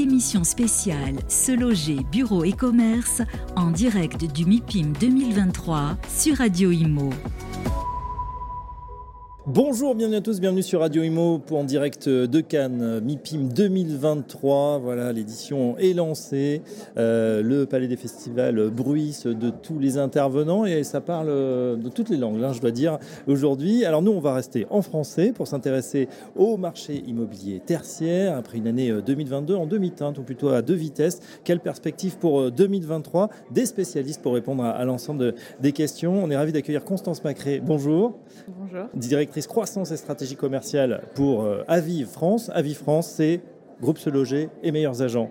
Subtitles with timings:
[0.00, 3.22] émission spéciale Se loger, bureau et commerce
[3.56, 7.10] en direct du MIPIM 2023 sur Radio Imo.
[9.46, 14.78] Bonjour, bienvenue à tous, bienvenue sur Radio Imo pour en direct de Cannes, MIPIM 2023.
[14.78, 16.62] Voilà, l'édition est lancée.
[16.96, 22.08] Euh, le Palais des Festivals bruisse de tous les intervenants et ça parle de toutes
[22.08, 23.84] les langues, hein, je dois dire, aujourd'hui.
[23.84, 28.66] Alors nous, on va rester en français pour s'intéresser au marché immobilier tertiaire après une
[28.66, 31.20] année 2022 en demi-teinte ou plutôt à deux vitesses.
[31.44, 36.24] Quelle perspective pour 2023 Des spécialistes pour répondre à, l'ensemble des questions.
[36.24, 37.60] On est ravi d'accueillir Constance Macré.
[37.60, 38.14] Bonjour.
[38.48, 38.86] Bonjour.
[39.34, 42.52] Directrice croissance et stratégie commerciale pour euh, Aviv France.
[42.54, 43.40] Aviv France, c'est
[43.82, 45.28] Groupe Se Loger et meilleurs agents.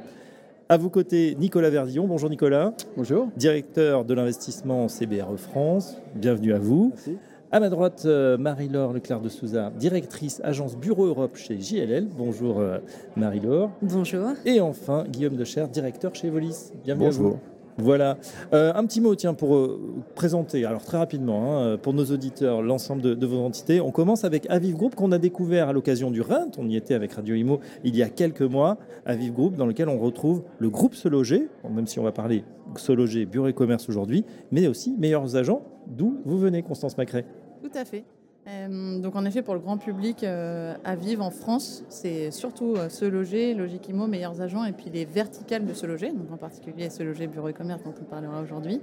[0.67, 2.05] À vos côtés, Nicolas Verdillon.
[2.05, 2.73] Bonjour Nicolas.
[2.97, 3.29] Bonjour.
[3.37, 6.01] Directeur de l'investissement CBRE France.
[6.15, 6.91] Bienvenue à vous.
[6.93, 7.17] Merci.
[7.53, 12.07] À ma droite, euh, Marie-Laure Leclerc de Souza, directrice agence Bureau Europe chez JLL.
[12.07, 12.79] Bonjour euh,
[13.15, 13.71] Marie-Laure.
[13.81, 14.31] Bonjour.
[14.43, 16.73] Et enfin, Guillaume Decher, directeur chez Evolis.
[16.83, 17.25] Bienvenue Bonjour.
[17.27, 17.52] à vous.
[17.77, 18.17] Voilà.
[18.53, 19.79] Euh, un petit mot, tiens, pour euh,
[20.15, 23.81] présenter, alors très rapidement, hein, pour nos auditeurs, l'ensemble de, vos entités.
[23.81, 26.51] On commence avec Aviv Group, qu'on a découvert à l'occasion du RENT.
[26.57, 28.77] On y était avec Radio Imo il y a quelques mois.
[29.05, 32.43] Aviv Group, dans lequel on retrouve le groupe Se Loger, même si on va parler
[32.75, 37.25] Se Loger, bureau et commerce aujourd'hui, mais aussi meilleurs agents, d'où vous venez, Constance Macré.
[37.61, 38.03] Tout à fait.
[38.47, 42.75] Euh, donc en effet, pour le grand public, euh, à vivre en France, c'est surtout
[42.75, 46.31] euh, se loger, Logique Imo, meilleurs agents, et puis les verticales de se loger, donc
[46.31, 48.81] en particulier se loger bureau et commerce dont on parlera aujourd'hui.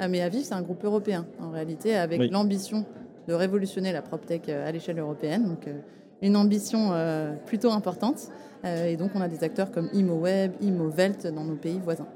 [0.00, 2.30] Euh, mais à vivre, c'est un groupe européen, en réalité, avec Oui.
[2.30, 2.86] l'ambition
[3.28, 5.46] de révolutionner la PropTech euh, à l'échelle européenne.
[5.46, 5.68] Donc
[6.22, 6.92] une ambition
[7.46, 8.28] plutôt importante.
[8.64, 12.06] Et donc on a des acteurs comme ImoWeb, ImoVelt dans nos pays voisins.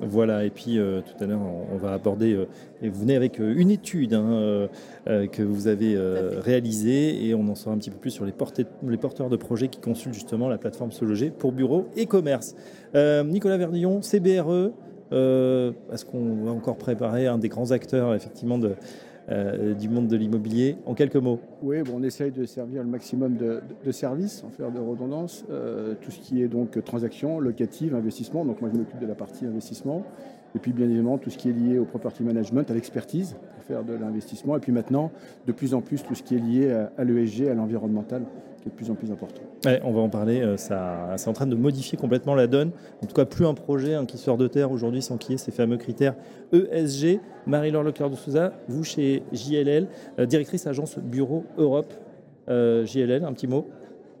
[0.00, 2.46] Voilà, et puis euh, tout à l'heure, on, on va aborder, euh,
[2.82, 4.68] et vous venez avec euh, une étude hein,
[5.06, 5.96] que vous avez
[6.40, 9.36] réalisée, et on en saura un petit peu plus sur les, portées- les porteurs de
[9.36, 12.54] projets qui consultent justement la plateforme Se Loger pour bureau et commerce.
[12.94, 14.72] Nicolas Verdillon, CBRE,
[15.12, 18.72] est-ce qu'on va encore préparer un des grands acteurs effectivement de,
[19.28, 21.40] euh, du monde de l'immobilier En quelques mots.
[21.60, 25.44] Oui, bon, on essaye de servir le maximum de, services, sans faire de redondance.
[25.50, 28.44] Euh, tout ce qui est donc transaction, locative, investissement.
[28.44, 30.04] Donc moi, je m'occupe de la partie investissement.
[30.54, 33.64] Et puis, bien évidemment, tout ce qui est lié au property management, à l'expertise, pour
[33.64, 34.56] faire de l'investissement.
[34.56, 35.10] Et puis maintenant,
[35.46, 38.22] de plus en plus, tout ce qui est lié à, l'ESG, à l'environnemental,
[38.66, 39.42] de plus en plus important.
[39.84, 42.72] On va en parler, euh, ça, c'est en train de modifier complètement la donne.
[43.02, 45.34] En tout cas, plus un projet hein, qui sort de terre aujourd'hui sans qu'il y
[45.34, 46.14] ait ces fameux critères
[46.52, 47.20] ESG.
[47.46, 49.88] Marie-Laure Leclerc de Souza, vous chez JLL,
[50.18, 51.92] euh, directrice agence Bureau Europe.
[52.48, 53.68] Euh, JLL, un petit mot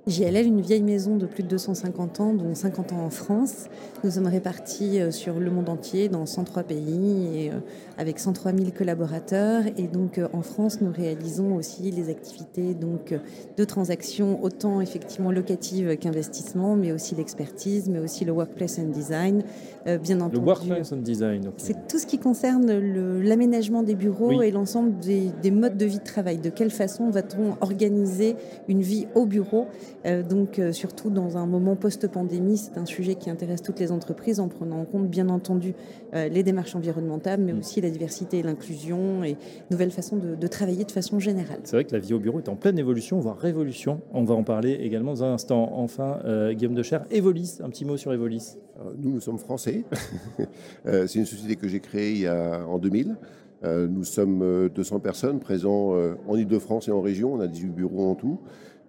[0.08, 3.64] JLL, une vieille maison de plus de 250 ans, dont 50 ans en France.
[4.04, 7.54] Nous sommes répartis euh, sur le monde entier, dans 103 pays, et, euh,
[7.98, 9.64] avec 103 000 collaborateurs.
[9.76, 13.18] Et donc, euh, en France, nous réalisons aussi les activités donc,
[13.56, 19.42] de transactions, autant effectivement locatives qu'investissement, mais aussi l'expertise, mais aussi le workplace and design,
[19.88, 20.46] euh, bien Le entendu.
[20.46, 21.50] Workplace and Design.
[21.56, 24.46] C'est tout ce qui concerne le- l'aménagement des bureaux Oui.
[24.46, 26.38] et l'ensemble des, des modes de vie de travail.
[26.38, 28.36] De quelle façon va-t-on organiser
[28.68, 29.66] une vie au bureau
[30.04, 34.40] Donc, euh, surtout dans un moment post-pandémie, c'est un sujet qui intéresse toutes les entreprises
[34.40, 35.74] en prenant en compte, bien entendu,
[36.14, 37.58] euh, les démarches environnementales, mais Mm.
[37.58, 39.36] aussi la diversité et l'inclusion et
[39.70, 41.58] nouvelles façons de, de travailler de façon générale.
[41.64, 44.00] C'est vrai que la vie au bureau est en pleine évolution, voire révolution.
[44.12, 45.70] On va en parler également dans un instant.
[45.74, 48.58] Enfin, euh, Guillaume Decher, Evolis, un petit mot sur Evolis.
[48.98, 49.84] Nous, nous sommes français.
[50.86, 53.16] Euh, C'est une société que j'ai créée il y a, en 2000.
[53.64, 57.34] Euh, Nous sommes euh, 200 personnes présents euh, en Ile-de-France et en région.
[57.34, 58.38] On a 18 bureaux en tout.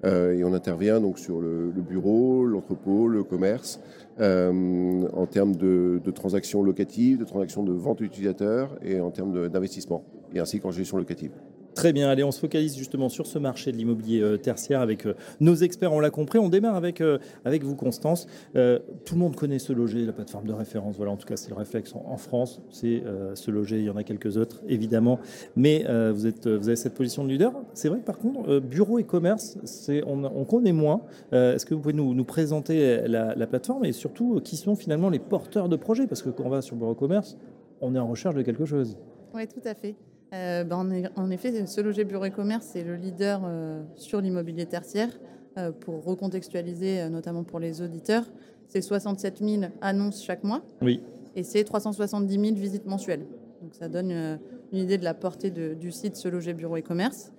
[0.06, 3.80] Euh, Et on intervient donc sur le, bureau, l'entrepôt, le commerce,
[4.20, 10.04] euh, en termes de, transactions locatives, de transactions de vente utilisateurs et en termes d'investissement,
[10.34, 11.32] et ainsi qu'en gestion locative.
[11.78, 15.06] Très bien, allez, on se focalise justement sur ce marché de l'immobilier euh, tertiaire avec
[15.06, 16.40] euh, nos experts, on l'a compris.
[16.40, 18.26] On démarre avec, euh, avec vous, Constance.
[18.56, 20.96] Tout le monde connaît Se Loger, la plateforme de référence.
[20.98, 22.62] Voilà, en tout cas, c'est le réflexe en, France.
[22.72, 23.04] C'est
[23.36, 25.20] Se Loger, il y en a quelques autres, évidemment.
[25.56, 27.54] Mais vous, êtes, vous avez cette position de leader.
[27.76, 29.60] C'est vrai par contre, bureau et commerce,
[30.08, 31.02] on, on connaît moins.
[31.32, 35.10] Est-ce que vous pouvez nous, nous présenter la, la plateforme et surtout, qui sont finalement
[35.10, 36.08] les porteurs de projets?
[36.08, 37.38] Parce que quand on va sur bureau et commerce,
[37.82, 38.98] on est en recherche de quelque chose.
[39.36, 39.96] Oui, tout à fait.
[40.34, 44.20] Euh, ben, en, en effet, Se Loger Bureau et Commerce, c'est le leader euh, sur
[44.22, 45.10] l'immobilier tertiaire.
[45.58, 48.26] Euh, pour recontextualiser, notamment pour les auditeurs,
[48.68, 51.02] c'est 67 000 annonces chaque mois Oui.
[51.36, 53.26] et c'est 370 000 visites mensuelles.
[53.64, 56.84] Donc ça donne une idée de la portée de- du site Se Loger Bureau et
[56.84, 57.32] Commerce.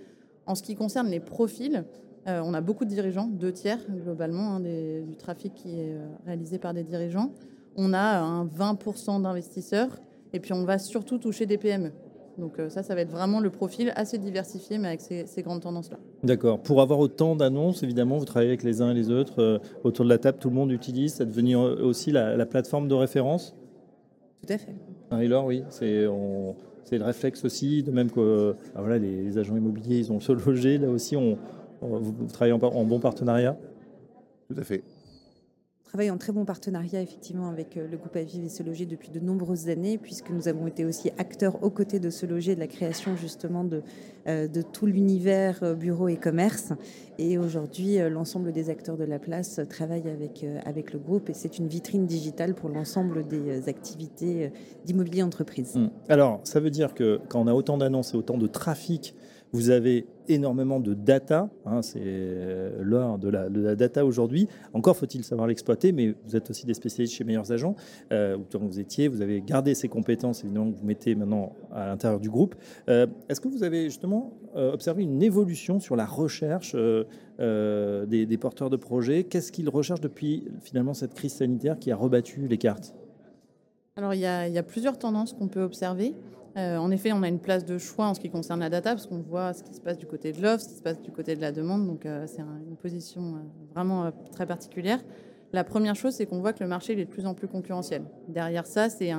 [0.46, 1.84] En ce qui concerne les profils,
[2.26, 5.94] euh, on a beaucoup de dirigeants, deux tiers globalement hein, des- du trafic qui est
[6.26, 7.31] réalisé par des dirigeants.
[7.76, 9.91] On a un 20% d'investisseurs
[10.32, 11.93] et puis on va surtout toucher des PME.
[12.38, 15.99] Donc ça, ça va être vraiment le profil assez diversifié, mais avec ces, grandes tendances-là.
[16.23, 16.61] D'accord.
[16.61, 19.61] Pour avoir autant d'annonces, évidemment, vous travaillez avec les uns et les autres.
[19.82, 21.14] autour de la table, tout le monde utilise.
[21.14, 23.56] Ça devenu aussi la, plateforme de référence?
[24.46, 24.75] Tout à fait.
[25.11, 25.64] Marie-Laure, oui.
[25.70, 30.32] C'est le réflexe aussi, de même que ah, voilà, les, agents immobiliers, ils ont se
[30.46, 30.79] loger.
[30.79, 31.38] Là aussi, on,
[31.81, 33.56] vous travaillez en bon partenariat?
[34.49, 34.82] Tout à fait
[35.88, 39.08] travaille en très bon partenariat effectivement avec euh, le groupe Aviv et Se Loger depuis
[39.08, 42.61] de nombreuses années, puisque nous avons été aussi acteurs aux côtés de Se Loger de
[42.61, 43.82] la création justement de,
[44.26, 46.75] euh, de tout l'univers euh, bureau et commerce.
[47.17, 51.58] Et aujourd'hui, l'ensemble des acteurs de la place travaillent avec, avec le groupe et c'est
[51.58, 54.52] une vitrine digitale pour l'ensemble des activités
[54.84, 55.75] d'immobilier entreprise.
[55.75, 55.88] Mmh.
[56.08, 59.17] Alors, ça veut dire que quand on a autant d'annonces et autant de trafic
[59.53, 64.47] vous avez énormément de data, hein, c'est euh, l'heure de la, data aujourd'hui.
[64.75, 67.75] Encore faut-il savoir l'exploiter, mais vous êtes aussi des spécialistes chez Meilleurs Agents,
[68.12, 71.87] euh, où vous étiez, vous avez gardé ces compétences évidemment que vous mettez maintenant à
[71.87, 72.55] l'intérieur du groupe.
[72.89, 76.77] Euh, est-ce que vous avez justement euh, observé une évolution sur la recherche
[77.39, 79.25] des, porteurs de projets?
[79.25, 82.94] Qu'est-ce qu'ils recherchent depuis finalement cette crise sanitaire qui a rebattu les cartes?
[83.97, 86.15] Alors il y, a, il y, a, plusieurs tendances qu'on peut observer.
[86.56, 88.91] Euh, en effet, on a une place de choix en ce qui concerne la data,
[88.91, 91.00] parce qu'on voit ce qui se passe du côté de l'offre, ce qui se passe
[91.00, 91.87] du côté de la demande.
[91.87, 93.39] Donc, euh, c'est une position euh,
[93.75, 95.00] vraiment très particulière.
[95.53, 98.03] La première chose, c'est qu'on voit que le marché est de plus en plus concurrentiel.
[98.29, 99.11] Derrière ça, c'est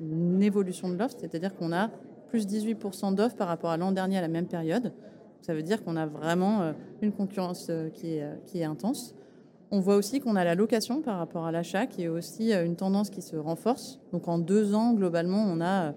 [0.00, 1.90] une évolution de l'offre, c'est-à-dire qu'on a
[2.28, 4.92] plus 18% d'offres par rapport à l'an dernier à la même période.
[5.40, 6.72] Ça veut dire qu'on a vraiment
[7.02, 9.16] une concurrence qui est intense.
[9.70, 12.76] On voit aussi qu'on a la location par rapport à l'achat, qui est aussi une
[12.76, 14.00] tendance qui se renforce.
[14.12, 15.92] Donc en deux ans, globalement, on a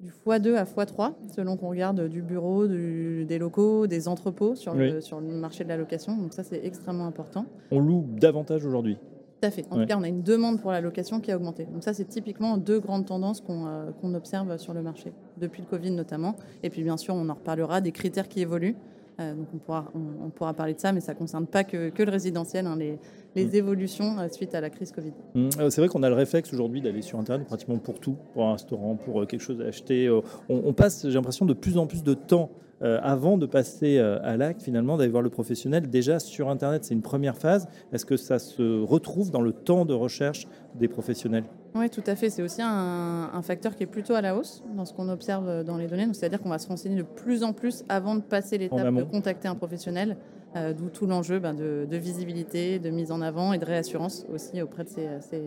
[0.00, 5.00] du x2 à x3, selon qu'on regarde du bureau, des locaux, des entrepôts sur, le,
[5.00, 6.16] sur le marché de la location.
[6.16, 7.46] Donc ça, c'est extrêmement important.
[7.70, 8.96] On loue davantage aujourd'hui
[9.40, 9.66] tout à fait.
[9.70, 11.66] En tout cas, on a une demande pour la location qui a augmenté.
[11.66, 15.68] Donc ça, c'est typiquement deux grandes tendances qu'on euh, observe sur le marché, depuis le
[15.68, 16.36] Covid notamment.
[16.62, 18.76] Et puis, bien sûr, on en reparlera des critères qui évoluent.
[19.18, 21.88] Euh, donc on pourra, on, pourra parler de ça, mais ça ne concerne pas que,
[21.88, 22.98] que le résidentiel, hein, les,
[23.34, 23.54] les mm.
[23.54, 25.12] évolutions euh, suite à la crise Covid.
[25.34, 25.48] Mm.
[25.58, 28.44] Euh, c'est vrai qu'on a le réflexe aujourd'hui d'aller sur Internet pratiquement pour tout, pour
[28.44, 30.10] un restaurant, pour quelque chose à acheter.
[30.48, 34.62] On, passe, j'ai l'impression, de plus en plus de temps avant de passer à l'acte,
[34.62, 35.88] finalement, d'aller voir le professionnel.
[35.88, 37.68] Déjà sur Internet, c'est une première phase.
[37.92, 41.44] Est-ce que ça se retrouve dans le temps de recherche des professionnels?
[41.78, 42.30] Oui, tout à fait.
[42.30, 45.76] C'est aussi un, facteur qui est plutôt à la hausse dans ce qu'on observe dans
[45.76, 46.06] les données.
[46.12, 49.48] C'est-à-dire qu'on va se renseigner de plus en plus avant de passer l'étape de contacter
[49.48, 50.16] un professionnel,
[50.56, 54.62] euh, d'où tout l'enjeu ben, de, visibilité, de mise en avant et de réassurance aussi
[54.62, 55.40] auprès de ces,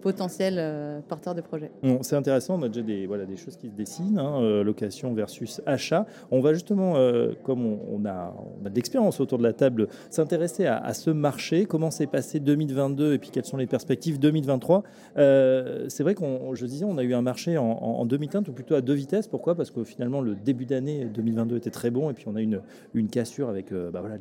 [0.00, 1.70] potentiel euh, porteur de projet.
[2.02, 5.12] C'est intéressant, on a déjà des, voilà, des choses qui se dessinent, hein, euh, location
[5.12, 6.06] versus achat.
[6.30, 6.94] On va justement,
[7.42, 11.66] comme on, a, on, a, de l'expérience autour de la table, s'intéresser à, ce marché,
[11.66, 14.82] comment s'est passé 2022 et puis quelles sont les perspectives 2023.
[15.16, 18.80] c'est vrai qu'on, je disais, on a eu un marché en, demi-teinte ou plutôt à
[18.80, 19.28] deux vitesses.
[19.28, 19.54] Pourquoi?
[19.54, 22.60] Parce que finalement, le début d'année 2022 était très bon et puis on a une,
[22.94, 24.16] une cassure avec bah, voilà,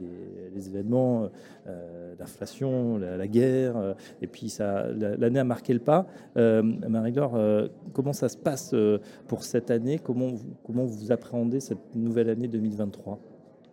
[0.55, 1.29] les, événements,
[2.19, 6.05] l'inflation, la, la, guerre, et puis l'année marqué le pas.
[6.37, 9.99] Euh, Marie-Laure, euh, comment ça se passe euh, pour cette année?
[9.99, 10.31] Comment
[10.85, 13.19] vous appréhendez cette nouvelle année 2023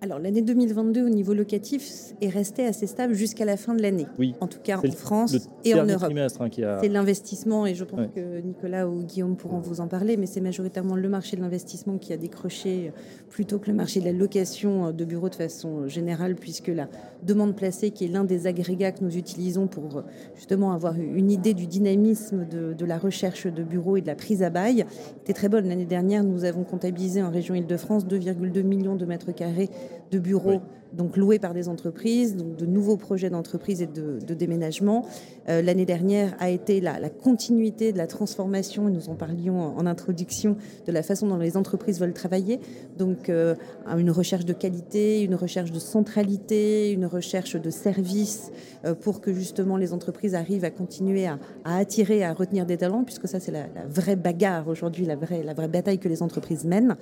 [0.02, 4.08] alors l'année 2022 au niveau locatif est restée assez stable jusqu'à la fin de l'année.
[4.18, 4.34] Oui.
[4.40, 6.12] En tout cas en France et en Europe.
[6.16, 6.48] Hein,
[6.82, 10.40] c'est l'investissement et je pense que Nicolas ou Guillaume pourront vous en parler, mais c'est
[10.40, 12.92] majoritairement le marché de l'investissement qui a décroché
[13.30, 16.88] plutôt que le marché de la location de bureaux de façon générale, puisque la
[17.22, 20.02] demande placée, qui est l'un des agrégats que nous utilisons pour
[20.34, 24.16] justement avoir une idée du dynamisme de, de la recherche de bureaux et de la
[24.16, 24.84] prise à bail,
[25.22, 25.68] était très bonne.
[25.68, 29.70] L'année dernière, nous avons comptabilisé en région Île-de-France 2,2 millions de mètres carrés
[30.10, 35.06] de bureaux donc loués par des entreprises, donc de nouveaux projets d'entreprise et de, déménagement.
[35.48, 39.86] Euh, l'année dernière a été la, continuité de la transformation, et nous en parlions en,
[39.86, 40.56] introduction,
[40.86, 42.60] de la façon dont les entreprises veulent travailler.
[42.98, 43.54] Donc euh,
[43.96, 48.50] une recherche de qualité, une recherche de centralité, une recherche de service
[48.84, 53.04] euh, pour que justement les entreprises arrivent à continuer à, attirer, à retenir des talents,
[53.04, 56.64] puisque ça c'est la, vraie bagarre aujourd'hui, la vraie, la vraie bataille que les entreprises
[56.64, 56.96] mènent.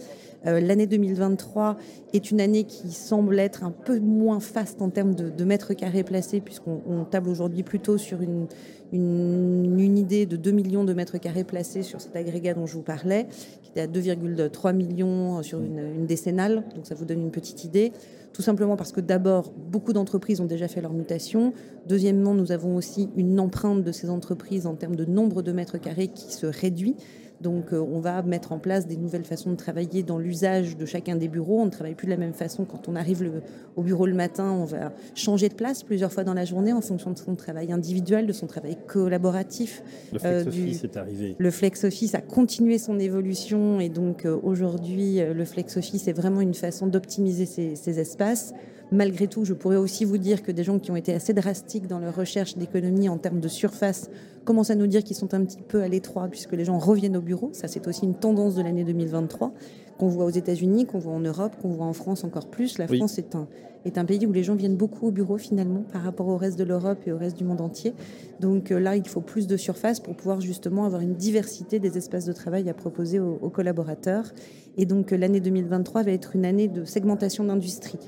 [0.45, 1.77] L'année 2023
[2.15, 6.05] est une année qui semble être un peu moins faste en termes de, mètres carrés
[6.05, 8.47] placés, puisqu'on table aujourd'hui plutôt sur une,
[8.93, 12.83] une, idée de 2 millions de mètres carrés placés sur cet agrégat dont je vous
[12.83, 13.27] parlais,
[13.63, 16.65] qui était à 2,3 millions sur une, une, décennale.
[16.75, 17.93] Donc ça vous donne une petite idée.
[18.33, 21.53] Tout simplement parce que d'abord, beaucoup d'entreprises ont déjà fait leur mutation.
[21.87, 25.79] Deuxièmement, nous avons aussi une empreinte de ces entreprises en termes de nombre de mètres
[25.79, 26.95] carrés qui se réduit
[27.41, 31.17] Donc on va mettre en place des nouvelles façons de travailler dans l'usage de chacun
[31.17, 31.61] des bureaux.
[31.61, 33.43] On ne travaille plus de la même façon quand on arrive
[33.77, 34.51] au bureau le matin.
[34.51, 37.73] On va changer de place plusieurs fois dans la journée en fonction de son travail
[37.73, 39.83] individuel, de son travail collaboratif.
[40.13, 41.37] Le flex office est arrivé.
[41.39, 46.41] Le flex office a continué son évolution et donc aujourd'hui le flex office est vraiment
[46.41, 48.53] une façon d'optimiser ces espaces.
[48.93, 51.87] Malgré tout, je pourrais aussi vous dire que des gens qui ont été assez drastiques
[51.87, 54.11] dans leur recherche d'économie en termes de surface
[54.45, 57.17] commencent à nous dire qu'ils sont un petit peu à l'étroit puisque les gens reviennent
[57.17, 57.51] au bureau.
[57.53, 59.53] Ça, c'est aussi une tendance de l'année 2023
[59.97, 62.79] qu'on voit aux États-Unis, qu'on voit en Europe, qu'on voit en France encore plus.
[62.79, 63.47] La France est un,
[63.85, 66.59] est un pays où les gens viennent beaucoup au bureau finalement par rapport au reste
[66.59, 67.95] de l'Europe et au reste du monde entier.
[68.41, 71.97] Donc euh, là, il faut plus de surface pour pouvoir justement avoir une diversité des
[71.97, 74.33] espaces de travail à proposer aux, aux collaborateurs.
[74.77, 77.99] Et donc euh, l'année 2023 va être une année de segmentation d'industrie.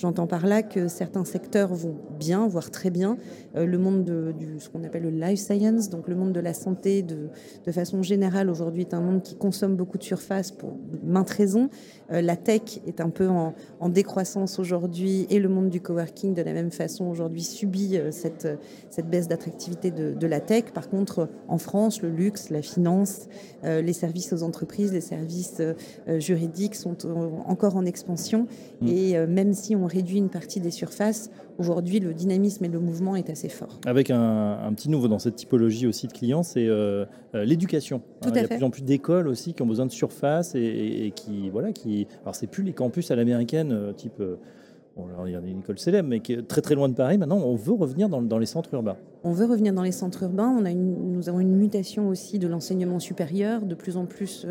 [0.00, 3.18] J'entends par là que certains secteurs vont bien, voire très bien.
[3.54, 6.54] Euh, le monde de ce qu'on appelle le life science, donc le monde de la
[6.54, 7.28] santé de,
[7.66, 10.72] de façon générale aujourd'hui est un monde qui consomme beaucoup de surface pour
[11.04, 11.68] maintes raisons.
[12.12, 16.34] Euh, la tech est un peu en, en décroissance aujourd'hui et le monde du coworking
[16.34, 18.48] de la même façon aujourd'hui subit euh, cette,
[18.90, 20.64] cette baisse d'attractivité de, de, la tech.
[20.74, 23.28] Par contre, en France, le luxe, la finance,
[23.64, 26.96] euh, les services aux entreprises, les services euh, juridiques sont
[27.46, 28.46] encore en expansion.
[28.80, 28.88] Mmh.
[28.88, 33.16] Et même si on réduit une partie des surfaces, aujourd'hui, le dynamisme et le mouvement
[33.16, 33.80] est assez fort.
[33.86, 36.66] Avec un, un petit nouveau dans cette typologie aussi de clients, c'est
[37.34, 38.02] euh, l'éducation.
[38.22, 40.54] Hein, il y a de plus en plus d'écoles aussi qui ont besoin de surface
[40.54, 41.99] et, et, et qui, voilà, qui.
[42.22, 44.20] Alors, c'est plus les campus à l'américaine, euh, type.
[44.20, 44.36] Euh,
[44.96, 47.16] Bon, il y a une école célèbre, mais qui est très très loin de Paris.
[47.16, 48.96] Maintenant, on veut revenir dans les centres urbains.
[49.22, 50.48] On veut revenir dans les centres urbains.
[50.48, 53.62] On a une, nous avons une mutation aussi de l'enseignement supérieur.
[53.62, 54.46] De plus en plus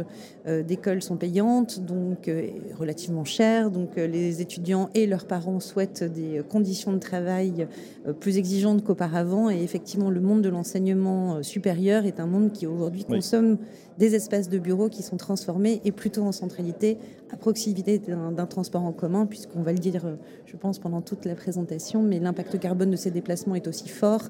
[0.45, 3.71] euh, d'écoles sont payantes, donc euh, relativement chères.
[3.71, 7.67] Donc euh, les étudiants et leurs parents souhaitent des conditions de travail
[8.07, 9.49] euh, plus exigeantes qu'auparavant.
[9.49, 13.15] Et effectivement, le monde de l'enseignement euh, supérieur est un monde qui aujourd'hui oui.
[13.15, 13.57] consomme
[13.99, 16.97] des espaces de bureaux qui sont transformés et plutôt en centralité,
[17.31, 21.25] à proximité d'un transport en commun, puisqu'on va le dire, euh, je pense, pendant toute
[21.25, 24.29] la présentation, mais l'impact carbone de ces déplacements est aussi fort.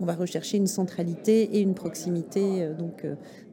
[0.00, 3.04] On va rechercher une centralité et une proximité donc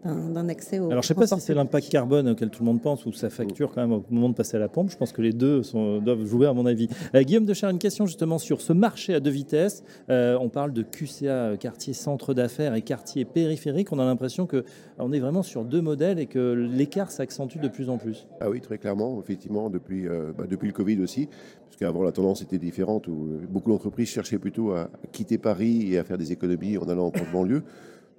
[0.05, 0.89] d'un accès au.
[0.91, 3.11] Alors je ne sais pas si c'est l'impact carbone auquel tout le monde pense ou
[3.11, 4.91] sa facture quand même au moment de passer à la pompe.
[4.91, 6.87] Je pense que les deux sont, doivent jouer à mon avis.
[7.15, 9.83] Euh, Guillaume de Cher, une question justement sur ce marché à deux vitesses.
[10.09, 13.91] Euh, on parle de QCA, quartier centre d'affaires et quartier périphérique.
[13.91, 17.89] On a l'impression qu'on est vraiment sur deux modèles et que l'écart s'accentue de plus
[17.89, 18.27] en plus.
[18.39, 21.27] Ah oui, très clairement, effectivement, depuis, euh, bah, depuis le Covid aussi,
[21.65, 25.97] parce qu'avant la tendance était différente où beaucoup d'entreprises cherchaient plutôt à quitter Paris et
[25.97, 27.63] à faire des économies en allant en banlieue.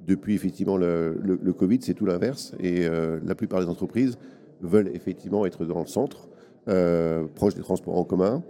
[0.09, 2.55] Depuis effectivement le, Covid, c'est tout l'inverse.
[2.61, 4.17] Et euh, la plupart des entreprises
[4.63, 6.29] veulent effectivement être dans le centre,
[6.69, 8.43] euh, proche des transports en commun.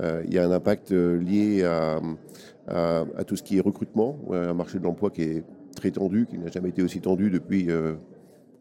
[0.00, 2.00] Euh, il y a un impact lié à,
[2.66, 5.44] à, tout ce qui est recrutement, un marché de l'emploi qui est
[5.76, 7.92] très tendu, qui n'a jamais été aussi tendu depuis euh,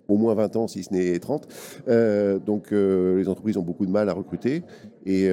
[0.09, 1.47] au moins 20 ans, si ce n'est 30.
[1.87, 4.63] Euh, donc les entreprises ont beaucoup de mal à recruter.
[5.05, 5.29] Et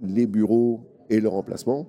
[0.00, 1.88] les bureaux et leur emplacement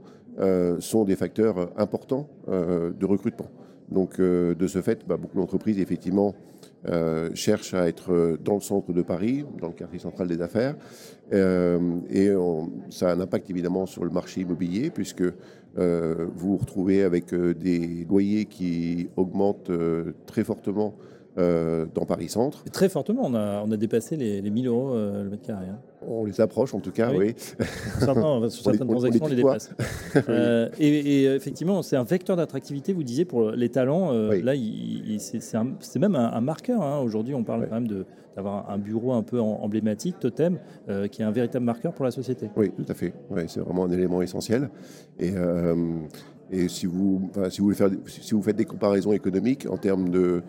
[0.80, 3.52] sont des facteurs importants de recrutement.
[3.92, 6.36] Donc, euh, de ce fait, bah, beaucoup d'entreprises, effectivement,
[6.88, 10.76] euh, cherchent à être dans le centre de Paris, dans le quartier central des affaires.
[11.34, 11.80] Euh,
[12.10, 12.30] et
[12.90, 15.24] ça a un impact, évidemment, sur le marché immobilier, puisque
[15.78, 20.96] euh, vous vous retrouvez avec euh, des loyers qui augmentent euh, très fortement
[21.40, 22.64] dans Paris Centre.
[22.72, 25.68] très fortement, on a, on a dépassé les, les 1000 euros le mètre carré.
[25.68, 25.80] Hein.
[26.08, 27.18] On les approche en tout cas, oui.
[27.20, 27.66] oui.
[28.00, 29.76] Certains, sur certaines on transactions, on les, dépasse.
[30.30, 34.14] euh, et, et, effectivement, c'est un vecteur d'attractivité, vous disiez, pour les talents.
[34.14, 34.42] Euh, oui.
[34.42, 34.54] Là,
[35.20, 36.82] c'est même un, un marqueur.
[36.82, 37.00] Hein.
[37.00, 37.66] Aujourd'hui, on parle oui.
[37.70, 38.06] quand même
[38.36, 42.12] d'avoir un bureau un peu emblématique, totem, euh, qui est un véritable marqueur pour la
[42.12, 42.50] société.
[42.56, 43.14] Oui, tout à fait.
[43.48, 44.70] C'est vraiment un élément essentiel.
[45.20, 45.76] Et, euh,
[46.50, 50.10] et si, vous, enfin, si, vous faire, si vous faites des comparaisons économiques en termes
[50.10, 50.42] de euh,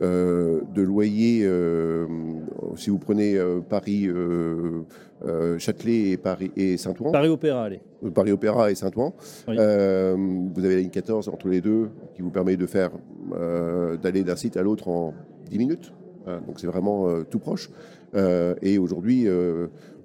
[0.00, 2.06] de loyer, euh,
[2.76, 4.82] si vous prenez euh, Paris, euh,
[5.26, 7.12] euh, Châtelet et, Paris, et Saint-Ouen.
[7.12, 7.80] Paris Opéra, allez.
[8.14, 9.12] Paris Opéra et Saint-Ouen.
[9.48, 9.56] Oui.
[9.56, 12.90] vous avez la ligne 14 entre les deux qui vous permet de faire
[14.02, 15.14] d'aller d'un site à l'autre en
[15.50, 15.92] 10 minutes.
[16.26, 17.70] donc c'est vraiment tout proche.
[18.62, 19.28] et aujourd'hui,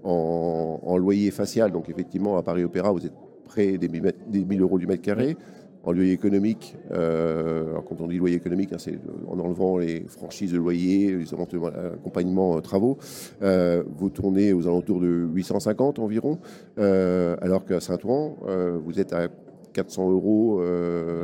[0.03, 3.13] en, en, loyer facial, donc effectivement à Paris Opéra, vous êtes
[3.45, 5.37] près des 1000, des 1000 euros du mètre carré.
[5.37, 5.37] Oui
[5.85, 6.75] en loyer économique.
[6.91, 11.15] Euh, alors quand on dit loyer économique, hein, c'est en enlevant les franchises de loyer,
[11.15, 12.97] les accompagnements euh, travaux,
[13.43, 16.39] euh, vous tournez aux alentours de 850 environ,
[16.79, 19.27] euh, alors qu'à Saint-Ouen, euh, vous êtes à
[19.73, 20.61] 400 euros,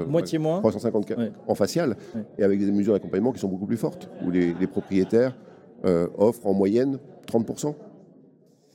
[0.08, 1.32] moitié moins, 350 ouais.
[1.48, 2.22] en facial, ouais.
[2.38, 5.38] et avec des mesures d'accompagnement qui sont beaucoup plus fortes, où les, les propriétaires
[6.18, 7.91] offrent en moyenne 30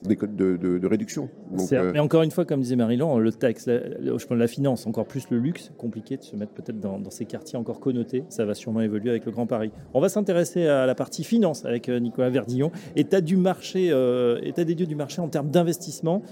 [0.03, 1.29] de, de, réduction.
[1.73, 3.79] Euh, mais encore une fois, comme disait Marie-Laure, le texte, la,
[4.19, 7.25] je pense la finance, encore plus le luxe, compliqué de se mettre peut-être dans, ces
[7.25, 8.25] quartiers encore connotés.
[8.29, 9.71] Ça va sûrement évoluer avec le Grand Paris.
[9.95, 12.71] On va s'intéresser à la partie finance avec euh, Nicolas Verdillon.
[12.95, 16.23] État du marché, euh, état des lieux du marché en termes d'investissement.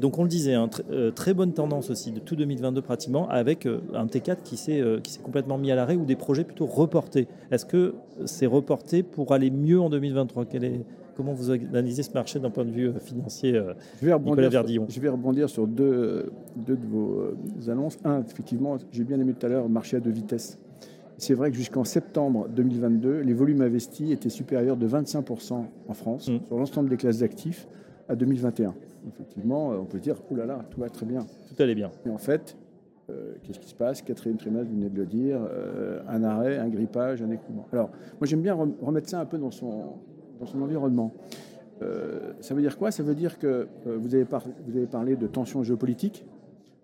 [0.00, 0.68] donc on le disait, hein,
[1.14, 4.82] très bonne tendance aussi de tout 2022 pratiquement, avec un T4 qui s'est
[5.22, 7.26] complètement mis à l'arrêt ou des projets plutôt reportés.
[7.50, 7.94] Est-ce que
[8.26, 10.80] c'est reporté pour aller mieux en 2023 Quel est
[11.16, 14.48] Comment vous analysez ce marché d'un point de vue euh, financier, euh, je vais Nicolas
[14.48, 14.86] Verdillon?
[14.88, 17.98] Je vais rebondir sur deux, deux de vos euh, annonces.
[18.04, 20.58] Un, effectivement, j'ai bien aimé tout à l'heure, marché à deux vitesses.
[21.16, 26.28] C'est vrai que jusqu'en septembre 2022, les volumes investis étaient supérieurs de 25% en France,
[26.28, 26.38] mm.
[26.48, 27.68] sur l'ensemble des classes d'actifs,
[28.08, 28.74] à 2021.
[29.08, 31.20] Effectivement, on peut dire, oh là là, tout va très bien.
[31.20, 31.90] Tout allait bien.
[32.04, 32.56] Et en fait,
[33.42, 34.02] qu'est-ce qui se passe?
[34.02, 35.40] Quatrième trimestre, vous venez de le dire,
[36.08, 37.66] un arrêt, un grippage, un écoulement.
[37.72, 37.90] Alors,
[38.20, 39.94] moi j'aime bien remettre ça un peu dans son,
[40.46, 41.12] son environnement.
[41.82, 42.90] Euh, ça veut dire quoi?
[42.90, 46.24] Ça veut dire que euh, vous, avez vous avez parlé de tensions géopolitiques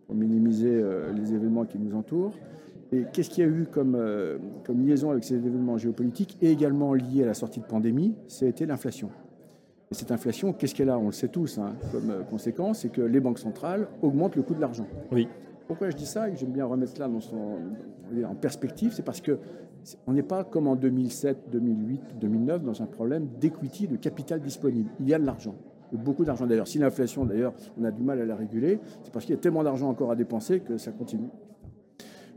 [0.07, 2.35] pour minimiser euh, les événements qui nous entourent.
[2.93, 3.97] Et qu'est-ce qu'il y a eu comme,
[4.65, 8.17] comme liaison avec ces événements géopolitiques et également liés à la sortie de pandémie?
[8.43, 9.11] Été l'inflation.
[9.93, 10.99] Et cette inflation, qu'est-ce qu'elle a?
[10.99, 14.55] On le sait tous hein, comme conséquence, c'est que les banques centrales augmentent le coût
[14.55, 14.89] de l'argent.
[15.13, 15.29] Oui.
[15.71, 19.39] Pourquoi je dis ça et j'aime bien remettre cela en perspective C'est parce que
[20.09, 24.91] on n'est pas comme en 2007, 2008, 2009 dans un problème d'equity, de capital disponible.
[24.99, 25.55] Il y a de l'argent.
[25.93, 26.67] Beaucoup d'argent d'ailleurs.
[26.67, 29.41] Si l'inflation, d'ailleurs, on a du mal à la réguler, c'est parce qu'il y a
[29.41, 31.29] tellement d'argent encore à dépenser que ça continue.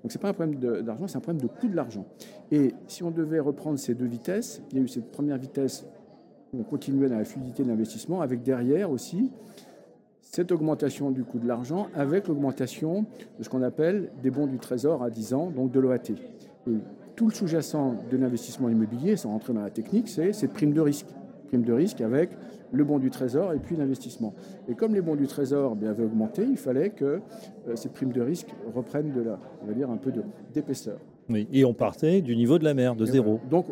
[0.04, 2.06] Donc ce n'est pas un problème d'argent, c'est un problème de coût de l'argent.
[2.52, 5.88] Et si on devait reprendre ces deux vitesses, il y a eu cette première vitesse
[6.54, 9.32] où on continuait dans la fluidité de l'investissement, avec derrière aussi
[10.34, 13.06] cette augmentation du coût de l'argent, avec l'augmentation
[13.38, 16.00] de ce qu'on appelle des bons du trésor à 10 ans, donc de l'OAT
[17.16, 20.82] tout le sous-jacent de l'investissement immobilier, sans rentrer dans la technique, c'est cette prime de
[20.82, 21.06] risque.
[21.48, 22.32] Prime de risque avec
[22.72, 24.34] le bon du trésor et puis l'investissement.
[24.68, 27.06] Et comme les bons du trésor bien, avaient augmenté, il fallait que
[27.68, 30.12] euh, ces primes de risque reprennent de la, on va dire, un peu
[30.52, 30.98] d'épaisseur.
[31.30, 33.40] Oui, et on partait du niveau de la mer, de zéro.
[33.50, 33.68] Donc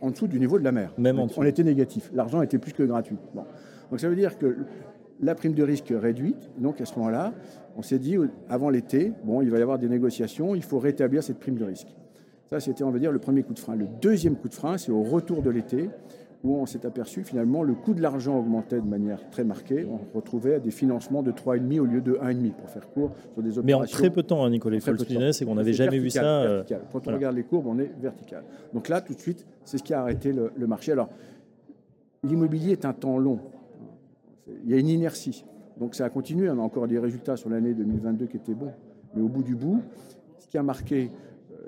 [0.00, 0.92] en dessous du niveau de la mer.
[0.98, 1.40] Même en dessous.
[1.40, 2.10] On était négatif.
[2.12, 3.16] L'argent était plus que gratuit.
[3.32, 3.44] Bon.
[3.90, 4.56] Donc ça veut dire que
[5.22, 6.50] la prime de risque réduite.
[6.58, 7.32] Donc à ce moment-là,
[7.76, 8.16] on s'est dit,
[8.48, 11.64] avant l'été, bon, il va y avoir des négociations, il faut rétablir cette prime de
[11.64, 11.88] risque.
[12.50, 13.76] Ça, c'était, on va dire, le premier coup de frein.
[13.76, 15.88] Le deuxième coup de frein, c'est au retour de l'été,
[16.44, 19.86] où on s'est aperçu finalement le coût de l'argent augmentait de manière très marquée.
[19.88, 23.58] On retrouvait des financements de 3,5 au lieu de 1,5 pour faire court sur des
[23.58, 23.62] opérations.
[23.64, 25.98] Mais en très peu de temps, hein, Nicolas, il faut le c'est qu'on n'avait jamais
[25.98, 26.24] vu ça.
[26.24, 28.42] Euh, Quand on regarde les courbes, on est vertical.
[28.74, 30.92] Donc là, tout de suite, c'est ce qui a arrêté le, le marché.
[30.92, 31.08] Alors,
[32.24, 33.38] l'immobilier est un temps long.
[34.64, 35.44] Il y a une inertie.
[35.78, 36.50] Donc ça a continué.
[36.50, 38.72] On a encore des résultats sur l'année 2022 qui étaient bons.
[39.14, 39.82] Mais au bout du bout,
[40.38, 41.10] ce qui a marqué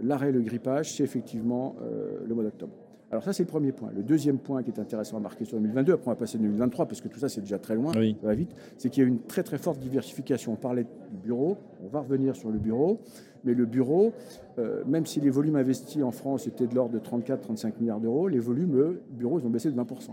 [0.03, 2.73] l'arrêt, le grippage, c'est effectivement euh, le mois d'octobre.
[3.11, 3.91] Alors ça, c'est le premier point.
[3.95, 6.41] Le deuxième point qui est intéressant à marquer sur 2022, après on va passer à
[6.41, 9.07] 2023, parce que tout ça, c'est déjà très loin, ça va vite, c'est qu'il y
[9.07, 10.53] a une très très forte diversification.
[10.53, 12.99] On parlait du bureau, on va revenir sur le bureau,
[13.45, 14.13] mais le bureau,
[14.59, 18.27] euh, même si les volumes investis en France étaient de l'ordre de 34-35 milliards d'euros,
[18.27, 20.11] les volumes bureaux, ils ont baissé de 20%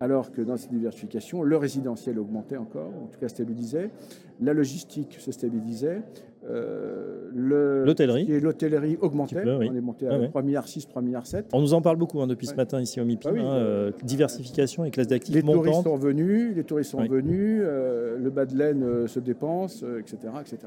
[0.00, 3.90] alors que dans cette diversification, le résidentiel augmentait encore, en tout cas stabilisait,
[4.40, 6.02] la logistique se stabilisait,
[6.48, 9.42] euh, l'hôtellerie augmentait.
[9.46, 11.46] On est monté à 3 milliards 6, 3 milliards 7.
[11.52, 13.34] On nous en parle beaucoup hein, depuis ce matin ici au MIPIM.
[13.36, 17.62] Ah hein, euh, diversification et classe d'actifs Les touristes sont venus, les touristes sont venus,
[17.64, 20.58] euh, le bas de laine se dépense, etc., etc.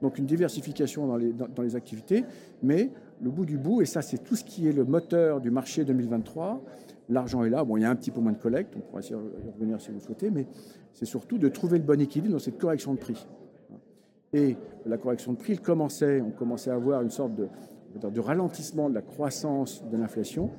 [0.00, 2.24] Donc une diversification dans les, dans les activités,
[2.62, 2.90] mais
[3.22, 5.84] le bout du bout, et ça c'est tout ce qui est le moteur du marché
[5.84, 6.62] 2023,
[7.08, 7.64] L'argent est là.
[7.64, 9.90] Bon, il y a un petit peu moins de collecte, on pourra y revenir si
[9.90, 10.46] vous souhaitez, mais
[10.92, 13.26] c'est surtout de trouver le bon équilibre dans cette correction de prix.
[14.32, 18.90] Et la correction de prix, il commençait, on commençait à avoir une sorte de, ralentissement
[18.90, 20.50] de la croissance de l'inflation,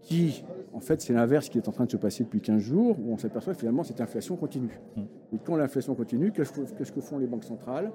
[0.00, 2.96] qui, en fait, c'est l'inverse qui est en train de se passer depuis 15 jours,
[2.98, 4.80] où on s'aperçoit finalement cette inflation continue.
[5.32, 7.92] Et quand l'inflation continue, qu'est-ce que font les banques centrales?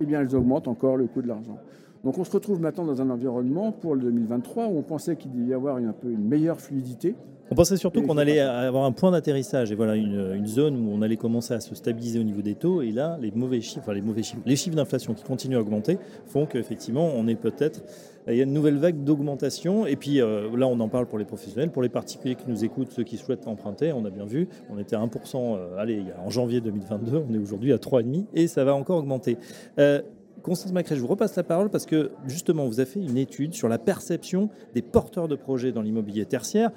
[0.00, 1.58] Eh bien, elles augmentent encore le coût de l'argent.
[2.04, 5.32] Donc on se retrouve maintenant dans un environnement pour le 2023 où on pensait qu'il
[5.32, 7.14] devait y avoir un peu une meilleure fluidité.
[7.50, 11.02] On pensait surtout qu'on allait avoir un point d'atterrissage et voilà une, zone où on
[11.02, 12.82] allait commencer à se stabiliser au niveau des taux.
[12.82, 15.60] Et là, les mauvais chiffres, enfin les mauvais chiffres, les chiffres d'inflation qui continuent à
[15.60, 17.82] augmenter font qu'effectivement, on est peut-être
[18.28, 19.86] il y a une nouvelle vague d'augmentation.
[19.86, 22.64] Et puis euh, là, on en parle pour les professionnels, pour les particuliers qui nous
[22.64, 23.92] écoutent, ceux qui souhaitent emprunter.
[23.92, 25.36] On a bien vu, on était à 1%.
[25.36, 29.36] Euh, allez, en janvier 2022, on est aujourd'hui à 3,5% et ça va encore augmenter.
[29.78, 30.00] Euh,
[30.44, 33.54] Constance Macré, je vous repasse la parole parce que justement, vous avez fait une étude
[33.54, 36.70] sur la perception des porteurs de projets dans l'immobilier tertiaire.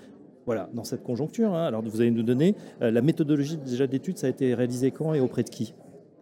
[0.45, 1.53] Voilà, dans cette conjoncture.
[1.53, 1.65] Hein.
[1.65, 4.17] alors, vous allez nous donner euh, la méthodologie déjà d'étude.
[4.17, 5.73] Ça a été réalisé quand et auprès de qui?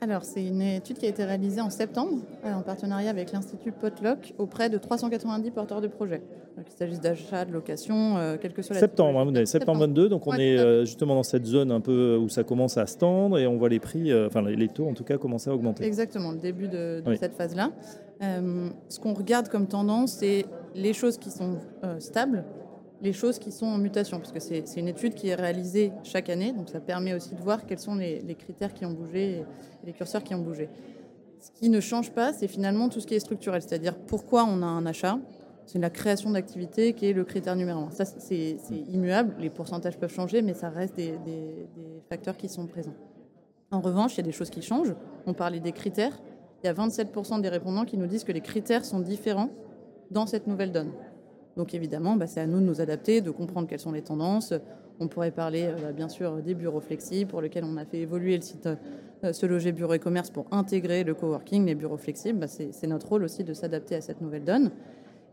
[0.02, 4.34] Alors, c'est une étude qui a été réalisée en septembre en partenariat avec l'Institut Potluck
[4.38, 6.22] auprès de 390 porteurs de projets.
[6.66, 10.08] Qu'il s'agisse d'achat, de location, quel que soit la Septembre, hein, vous avez septembre 22,
[10.08, 13.38] donc on est justement dans cette zone un peu où ça commence à se tendre
[13.38, 15.84] et on voit les prix, enfin les taux en tout cas commencer à augmenter.
[15.84, 17.72] Exactement, le début de, cette phase-là.
[18.22, 21.58] ce qu'on regarde comme tendance, c'est les choses qui sont
[22.00, 22.46] stables
[23.02, 26.30] les choses qui sont en mutation, parce que c'est une étude qui est réalisée chaque
[26.30, 29.44] année, donc ça permet aussi de voir quels sont les, critères qui ont bougé et
[29.86, 30.70] les curseurs qui ont bougé.
[31.40, 34.62] Ce qui ne change pas, c'est finalement tout ce qui est structurel, c'est-à-dire pourquoi on
[34.62, 35.20] a un achat,
[35.66, 37.92] c'est la création d'activité qui est le critère numéro un.
[37.92, 41.68] Ça, c'est immuable, les pourcentages peuvent changer, mais ça reste des, des
[42.08, 42.96] facteurs qui sont présents.
[43.72, 44.96] En revanche, il y a des choses qui changent.
[45.26, 46.18] On parlait des critères.
[46.64, 49.50] Il y a 27% des répondants qui nous disent que les critères sont différents
[50.12, 50.92] dans cette nouvelle donne.
[51.58, 54.54] Donc évidemment, bah, c'est à nous de nous adapter, de comprendre quelles sont les tendances.
[55.00, 58.00] On pourrait parler euh, bah, bien sûr des bureaux flexibles pour lesquels on a fait
[58.00, 58.68] évoluer le site
[59.24, 62.40] euh, Se Loger Bureau et Commerce pour intégrer le coworking, les bureaux flexibles.
[62.40, 64.72] Bah, c'est notre rôle aussi de s'adapter à cette nouvelle donne.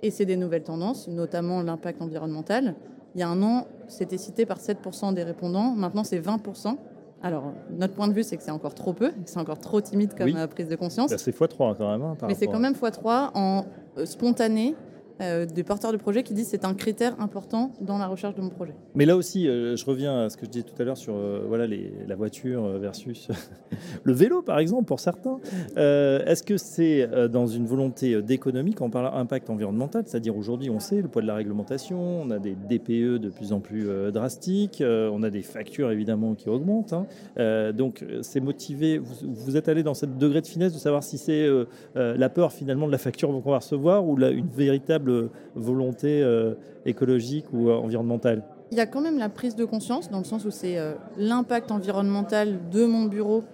[0.03, 2.75] Et c'est des nouvelles tendances, notamment l'impact environnemental.
[3.15, 5.73] Il y a un an, c'était cité par 7% des répondants.
[5.77, 6.77] Maintenant, c'est 20%.
[7.23, 10.15] Alors, notre point de vue, c'est que c'est encore trop peu, c'est encore trop timide
[10.17, 11.15] comme euh, prise de conscience.
[11.17, 12.03] c'est x3 quand même.
[12.03, 13.65] Hein, Mais c'est quand même x3 en
[14.05, 14.75] spontané
[15.21, 18.41] euh, des porteurs de projets qui disent c'est un critère important dans la recherche de
[18.41, 18.75] mon projet.
[18.95, 21.15] Mais là aussi, euh, je reviens à ce que je disais tout à l'heure sur
[21.15, 23.29] euh, voilà, les, la voiture versus
[24.05, 25.39] le vélo, par exemple, pour certains.
[25.77, 30.81] Est-ce que c'est dans une volonté d'économie quand on parle d'impact environnemental C'est-à-dire aujourd'hui, on
[30.81, 34.83] sait le poids de la réglementation, on a des DPE de plus en plus drastiques,
[34.83, 36.95] on a des factures évidemment qui augmentent.
[36.95, 37.73] Hein.
[37.73, 41.19] donc c'est motivé, vous, vous, êtes allé dans ce degré de finesse de savoir si
[41.19, 41.49] c'est
[41.95, 45.12] la peur finalement de la facture qu'on va recevoir ou une véritable
[45.55, 50.11] volonté euh, écologique ou euh, environnementale il y a quand même la prise de conscience,
[50.11, 53.45] dans le sens où c'est euh, l'impact environnemental de mon bureau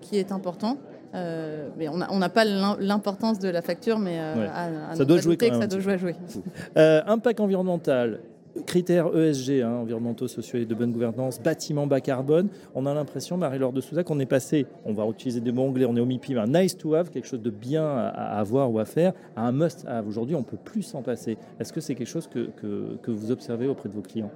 [0.00, 0.78] qui est important.
[1.12, 5.66] mais on n'a pas l'importance de la facture, mais à, ça doit jouer quand ça
[5.66, 6.16] doit jouer.
[6.74, 8.20] impact environnemental,
[8.64, 13.36] critères ESG, hein, environnementaux, sociaux et de bonne gouvernance, bâtiment bas carbone, on a l'impression,
[13.36, 16.06] Marie-Laure de Souza, qu'on est passé, on va utiliser des mots anglais, on est au
[16.06, 19.46] MIPIM, un nice to have, quelque chose de bien à avoir ou à faire, à
[19.46, 20.06] un must have.
[20.06, 21.36] Aujourd'hui, on ne peut plus s'en passer.
[21.60, 22.50] Est-ce que c'est quelque chose que,
[23.02, 24.30] que, vous observez auprès de vos clients?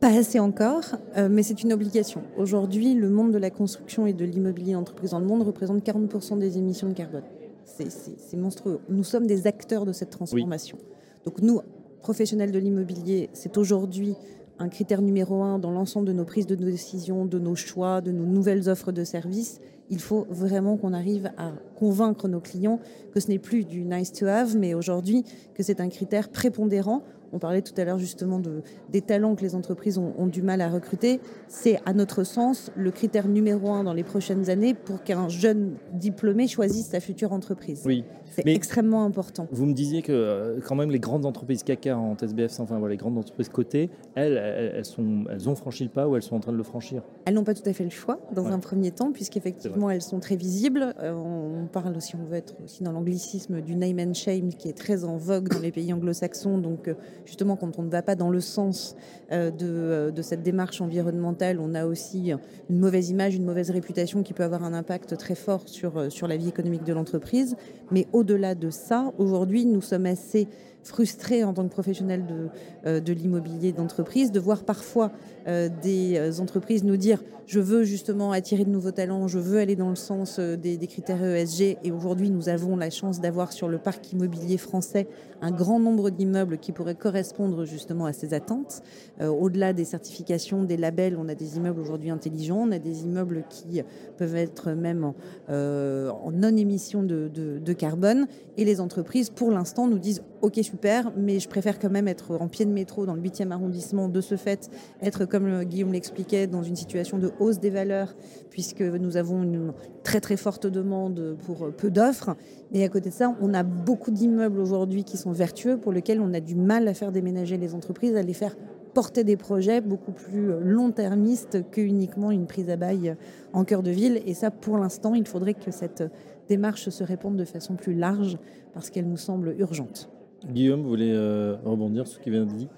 [0.00, 0.84] Pas assez encore,
[1.16, 2.22] euh, mais c'est une obligation.
[2.36, 6.38] Aujourd'hui, le monde de la construction et de l'immobilier entreprise dans le monde représente 40%
[6.38, 7.22] des émissions de carbone.
[7.64, 8.78] C'est monstrueux.
[8.88, 10.78] Nous sommes des acteurs de cette transformation.
[11.24, 11.60] Donc nous,
[12.06, 14.14] professionnel de l'immobilier, c'est aujourd'hui
[14.60, 18.12] un critère numéro un dans l'ensemble de nos prises de décision, de nos choix, de
[18.12, 19.60] nos nouvelles offres de services.
[19.90, 22.78] Il faut vraiment qu'on arrive à convaincre nos clients
[23.12, 27.02] que ce n'est plus du nice to have, mais aujourd'hui que c'est un critère prépondérant
[27.32, 30.60] on parlait tout à l'heure justement de, des talents que les entreprises ont, du mal
[30.60, 31.20] à recruter.
[31.48, 35.74] C'est à notre sens le critère numéro un dans les prochaines années pour qu'un jeune
[35.92, 37.82] diplômé choisisse sa future entreprise.
[37.86, 38.04] Oui.
[38.30, 39.46] C'est extrêmement important.
[39.50, 42.92] Vous me disiez que euh, quand même les grandes entreprises CAC 40, SBF, enfin voilà,
[42.92, 44.36] les grandes entreprises cotées, elles,
[44.74, 47.02] elles, sont, elles ont franchi le pas ou elles sont en train de le franchir
[47.24, 50.20] Elles n'ont pas tout à fait le choix dans un premier temps, puisqu'effectivement elles sont
[50.20, 50.94] très visibles.
[51.00, 54.68] Euh, on parle, si on veut être aussi dans l'anglicisme, du name and shame qui
[54.68, 56.58] est très en vogue dans les pays anglo-saxons.
[56.58, 56.94] Donc euh,
[57.26, 58.96] justement quand on ne va pas dans le sens
[59.32, 62.32] euh, euh, de, cette démarche environnementale, on a aussi
[62.70, 66.10] une mauvaise image, une mauvaise réputation qui peut avoir un impact très fort sur, euh,
[66.10, 67.56] sur la vie économique de l'entreprise.
[67.90, 70.48] Mais au-delà de ça, aujourd'hui, nous sommes assez
[70.86, 75.12] frustrés en tant que professionnels de, de l'immobilier d'entreprise de voir parfois
[75.46, 79.88] des entreprises nous dire je veux justement attirer de nouveaux talents, je veux aller dans
[79.88, 81.78] le sens des, critères ESG.
[81.84, 85.06] Et aujourd'hui, nous avons la chance d'avoir sur le parc immobilier français
[85.40, 88.82] un grand nombre d'immeubles qui pourraient correspondre justement à ces attentes.
[89.20, 93.04] Euh, au-delà des certifications, des labels, on a des immeubles aujourd'hui intelligents, on a des
[93.04, 93.80] immeubles qui
[94.16, 95.14] peuvent être même en,
[95.50, 98.26] euh, non-émission de, carbone.
[98.56, 102.36] Et les entreprises, pour l'instant, nous disent Ok, super, mais je préfère quand même être
[102.36, 104.08] en pied de métro dans le 8e arrondissement.
[104.08, 104.70] De ce fait,
[105.02, 108.14] être, comme Guillaume l'expliquait, dans une situation de hausse des valeurs,
[108.48, 109.72] puisque nous avons une
[110.04, 112.36] très très forte demande pour peu d'offres.
[112.70, 116.20] Et à côté de ça, on a beaucoup d'immeubles aujourd'hui qui sont vertueux, pour lesquels
[116.20, 118.54] on a du mal à faire déménager les entreprises, à les faire
[118.94, 123.16] porter des projets beaucoup plus long-termistes que uniquement une prise à bail
[123.52, 124.22] en cœur de ville.
[124.26, 126.04] Et ça, pour l'instant, il faudrait que cette
[126.48, 128.38] démarche se répande de façon plus large
[128.74, 130.08] parce qu'elle nous semble urgente.
[130.50, 132.68] Guillaume, vous voulez euh, rebondir sur ce qui vient de dire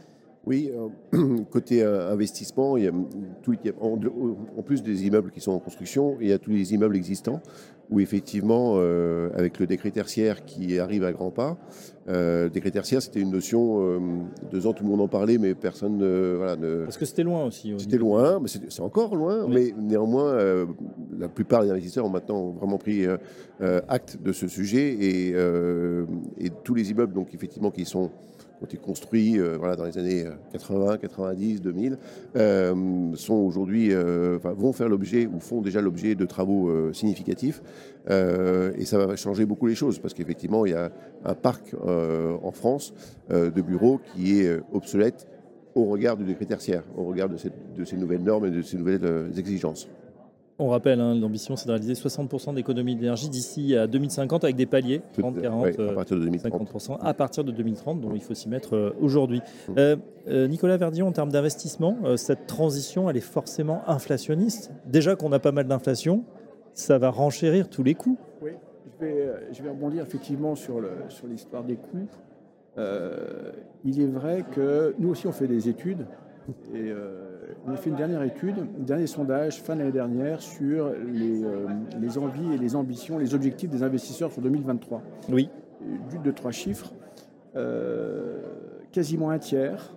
[0.47, 0.71] oui,
[1.15, 2.93] euh, côté euh, investissement, il y a
[3.43, 6.97] tout, en, plus des immeubles qui sont en construction, il y a tous les immeubles
[6.97, 7.43] existants.
[7.91, 11.59] où effectivement, euh, avec le décret tertiaire qui arrive à grands pas,
[12.09, 13.99] euh, décret tertiaire, c'était une notion, euh,
[14.51, 16.35] deux ans tout le monde en parlait, mais personne ne...
[16.37, 16.85] Voilà, ne...
[16.85, 17.75] Parce que c'était loin aussi.
[17.75, 19.75] au C'était loin, mais c'est c'est encore loin, Oui.
[19.77, 20.35] mais néanmoins,
[21.19, 23.17] la plupart des investisseurs ont maintenant vraiment pris euh,
[23.61, 26.07] euh, acte de ce sujet et, euh,
[26.39, 28.11] et tous les immeubles, donc effectivement, qui sont
[28.61, 31.97] ont été construits dans les années 80, 90, 2000,
[32.35, 33.93] euh, sont aujourd'hui,
[34.43, 37.63] vont faire l'objet ou font déjà l'objet de travaux significatifs.
[38.09, 40.91] Et ça va changer beaucoup les choses parce qu'effectivement, il y a
[41.25, 42.95] un parc en France
[43.31, 45.29] de bureaux qui est obsolète
[45.77, 49.31] au regard du décret tertiaire, au regard de, ces nouvelles normes et de ces nouvelles
[49.37, 49.89] exigences.
[50.61, 54.67] On rappelle, hein, l'ambition, c'est de réaliser 60% d'économie d'énergie d'ici à 2050 avec des
[54.67, 56.73] paliers, 30, 40, Ouais, euh, à partir de 2030.
[56.73, 59.41] 50% à partir de 2030, donc il faut s'y mettre euh, aujourd'hui.
[59.69, 59.73] Mm.
[59.77, 64.73] Euh, Nicolas Verdier, en termes d'investissement, cette transition, elle est forcément inflationniste.
[64.85, 66.25] Déjà qu'on a pas mal d'inflation,
[66.75, 68.19] ça va renchérir tous les coûts.
[68.43, 68.51] Oui,
[68.85, 70.83] je vais, je vais rebondir effectivement sur
[71.27, 72.09] l'histoire des coûts.
[72.79, 73.53] Euh,
[73.85, 76.07] il est vrai que nous aussi on fait des études
[76.75, 80.91] et euh, on a fait une dernière étude, un dernier sondage fin d'année dernière sur
[80.91, 81.67] les, euh,
[82.01, 85.03] les envies et les ambitions, les objectifs des investisseurs sur 2023.
[85.31, 85.51] Oui.
[86.13, 86.93] Une de trois chiffres,
[87.57, 88.41] euh,
[88.93, 89.95] quasiment un tiers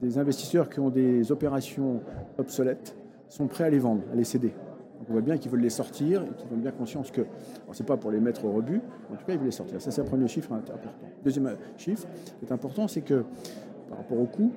[0.00, 2.00] des investisseurs qui ont des opérations
[2.38, 2.96] obsolètes
[3.28, 4.48] sont prêts à les vendre, à les céder.
[4.48, 7.26] Donc on voit bien qu'ils veulent les sortir et qu'ils ont bien conscience que,
[7.70, 8.80] ce n'est pas pour les mettre au rebut,
[9.12, 9.82] en tout cas ils veulent les sortir.
[9.82, 10.88] Ça c'est un premier chiffre important.
[11.22, 12.06] Deuxième chiffre
[12.38, 13.24] qui est important, c'est que
[13.88, 14.50] par rapport au coût,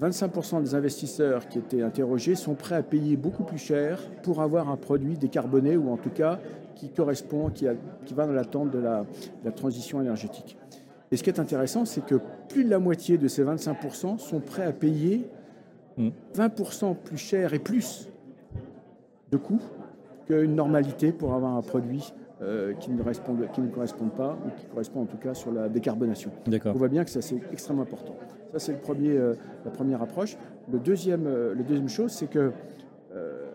[0.00, 4.68] 25% des investisseurs qui étaient interrogés sont prêts à payer beaucoup plus cher pour avoir
[4.68, 6.38] un produit décarboné ou en tout cas
[6.74, 7.66] qui correspond, qui,
[8.14, 10.56] va dans l'attente de la, de la transition énergétique.
[11.10, 14.40] Et ce qui est intéressant, c'est que plus de la moitié de ces 25% sont
[14.40, 15.28] prêts à payer
[15.98, 16.10] Mm.
[16.36, 18.08] 20% plus cher et plus
[19.32, 19.60] de coûts
[20.26, 24.50] qu'une normalité pour avoir un produit euh, qui, ne répondent- qui ne correspond pas ou
[24.58, 26.30] qui correspond en tout cas sur la décarbonation.
[26.74, 28.14] On voit bien que ça c'est extrêmement important.
[28.52, 30.36] Ça c'est le premier, euh, la première approche.
[30.70, 32.52] Le deuxième, euh, le deuxième chose, c'est que
[33.14, 33.50] euh,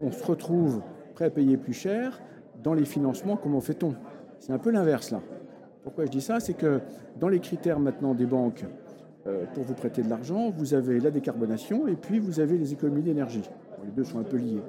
[0.00, 0.82] on se retrouve
[1.14, 2.20] prêt à payer plus cher
[2.62, 3.36] dans les financements.
[3.36, 3.94] Comment fait-on?
[4.38, 5.20] C'est un peu l'inverse là.
[5.82, 6.40] Pourquoi je dis ça?
[6.40, 6.80] C'est que
[7.18, 8.64] dans les critères maintenant des banques
[9.54, 13.02] pour vous prêter de l'argent, vous avez la décarbonation et puis vous avez les économies
[13.02, 13.42] d'énergie.
[13.84, 14.62] Les deux sont un peu liés.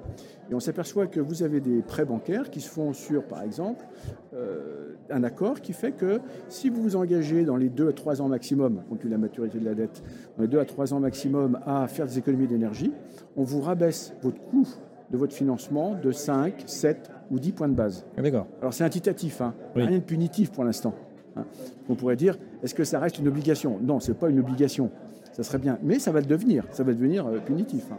[0.49, 3.85] Et on s'aperçoit que vous avez des prêts bancaires qui se font sur, par exemple,
[4.33, 8.21] euh, un accord qui fait que si vous vous engagez dans les deux à trois
[8.21, 10.03] ans maximum, compte tenu de la maturité de la dette,
[10.37, 12.91] dans les deux à trois ans maximum à faire des économies d'énergie,
[13.35, 14.67] on vous rabaisse votre coût
[15.11, 18.05] de votre financement de 5, 7 ou 10 points de base.
[18.17, 18.47] Ah, D'accord.
[18.59, 19.53] Alors c'est incitatif, hein.
[19.75, 19.83] Oui.
[19.83, 20.93] rien de punitif pour l'instant.
[21.35, 21.45] Hein.
[21.89, 23.77] On pourrait dire, est-ce que ça reste une obligation?
[23.81, 24.89] Non, c'est pas une obligation.
[25.33, 26.65] Ça serait bien, mais ça va le devenir.
[26.71, 27.85] Ça va devenir euh, punitif.
[27.91, 27.97] hein.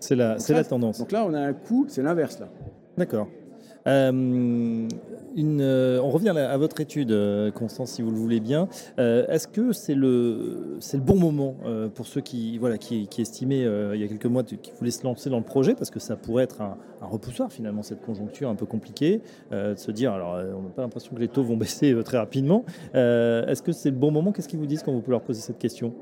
[0.00, 0.98] C'est la, la tendance.
[0.98, 2.48] Donc là, on a un coût, c'est l'inverse là.
[2.96, 3.28] D'accord.
[3.86, 4.88] Euh,
[5.34, 8.68] une, euh, on revient à, à votre étude, euh, Constance, si vous le voulez bien.
[8.98, 11.56] Euh, Est-ce que c'est le, c'est le bon moment
[11.94, 13.62] pour ceux qui, voilà, qui, qui estimaient
[13.94, 16.16] il y a quelques mois qui voulaient se lancer dans le projet parce que ça
[16.16, 19.20] pourrait être un, un repoussoir finalement cette conjoncture un peu compliquée
[19.50, 22.64] de se dire alors on n'a pas l'impression que les taux vont baisser très rapidement.
[22.94, 24.32] Est-ce que c'est le bon moment?
[24.32, 25.92] Qu'est-ce qu'ils vous disent quand vous pouvez leur poser cette question?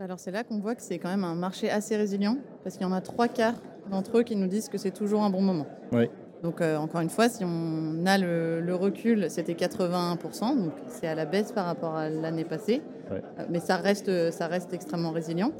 [0.00, 2.86] Alors c'est là qu'on voit que c'est quand même un marché assez résilient, parce qu'il
[2.86, 5.42] y en a trois quarts d'entre eux qui nous disent que c'est toujours un bon
[5.42, 5.66] moment.
[5.92, 6.08] Oui.
[6.42, 11.06] Donc euh, encore une fois, si on a le, le recul, c'était 81%, donc c'est
[11.06, 13.22] à la baisse par rapport à l'année passée, Ouais.
[13.40, 15.50] Euh, mais ça reste, ça reste extrêmement résilient.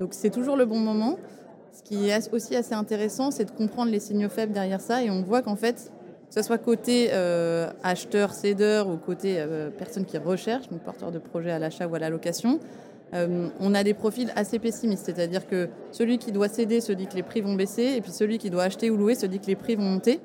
[0.00, 1.16] Donc c'est toujours le bon moment.
[1.72, 5.08] Ce qui est aussi assez intéressant, c'est de comprendre les signaux faibles derrière ça, et
[5.08, 5.92] on voit qu'en fait,
[6.28, 9.44] que ce soit côté euh, acheteur, cédeur ou côté
[9.78, 12.58] personne qui recherche, donc porteur de projet à l'achat ou à la location,
[13.14, 15.06] euh, on a des profils assez pessimistes.
[15.06, 18.10] C'est-à-dire que celui qui doit céder se dit que les prix vont baisser, et puis
[18.10, 20.20] celui qui doit acheter ou louer se dit que les prix vont monter.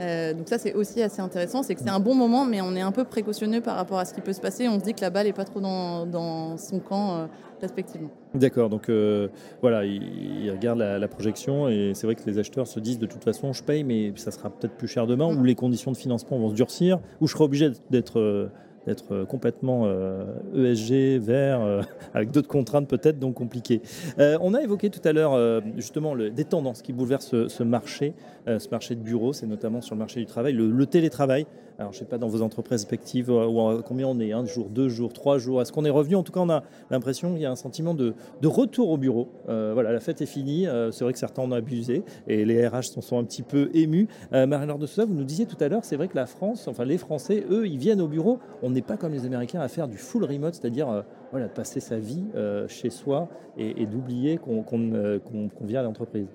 [0.00, 1.62] Euh, donc ça, c'est aussi assez intéressant.
[1.62, 4.04] C'est que c'est un bon moment, mais on est un peu précautionneux par rapport à
[4.04, 4.68] ce qui peut se passer.
[4.68, 7.26] On se dit que la balle n'est pas trop dans, dans son camp, euh,
[7.60, 8.10] respectivement.
[8.34, 9.28] D'accord, donc euh,
[9.62, 12.98] voilà, ils, ils regardent la, la projection et c'est vrai que les acheteurs se disent
[12.98, 15.92] de toute façon je paye mais ça sera peut-être plus cher demain ou les conditions
[15.92, 18.50] de financement vont se durcir ou je serai obligé d'être
[18.86, 21.82] d'être euh, complètement euh, ESG, vert, euh,
[22.14, 23.80] avec d'autres contraintes peut-être donc compliquées.
[24.18, 28.14] On a évoqué tout à l'heure justement des tendances qui bouleversent ce, marché,
[28.46, 31.46] ce marché de bureau, c'est notamment sur le marché du travail, le, télétravail.
[31.78, 34.68] Alors je ne sais pas dans vos entreprises respectives euh, combien on est, un jour,
[34.68, 36.14] deux jours, trois jours, est-ce qu'on est revenu?
[36.14, 39.28] En tout cas on a l'impression qu'il y a un sentiment de, retour au bureau.
[39.46, 43.00] Voilà, la fête est finie, c'est vrai que certains en ont abusé et les RH
[43.00, 44.08] sont, un petit peu émus.
[44.32, 46.68] Euh, Marie-Laure de Souza, vous nous disiez tout à l'heure, c'est vrai que la France,
[46.68, 48.38] enfin les Français, eux, ils viennent au bureau.
[48.74, 51.98] N'est pas comme les Américains à faire du full remote, c'est-à-dire euh, voilà, passer sa
[51.98, 55.18] vie euh, chez soi et, et d'oublier qu'on qu'on, euh,
[55.62, 56.26] vient à l'entreprise.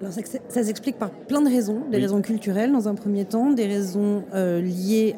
[0.00, 1.82] ça, s'explique par plein de raisons.
[1.90, 5.16] Des raisons culturelles dans un premier temps, des raisons liées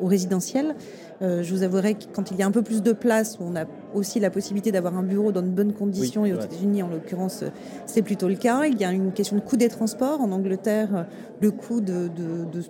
[0.00, 0.74] au résidentiel.
[1.20, 3.64] Je vous avouerai que quand il y a un peu plus de place, on a
[3.94, 6.24] aussi la possibilité d'avoir un bureau dans de bonnes conditions.
[6.26, 7.44] et aux États-Unis, en l'occurrence,
[7.86, 8.64] c'est plutôt le cas.
[8.66, 10.20] Il y a une question de coût des transports.
[10.20, 11.06] En Angleterre,
[11.40, 12.10] le coût de,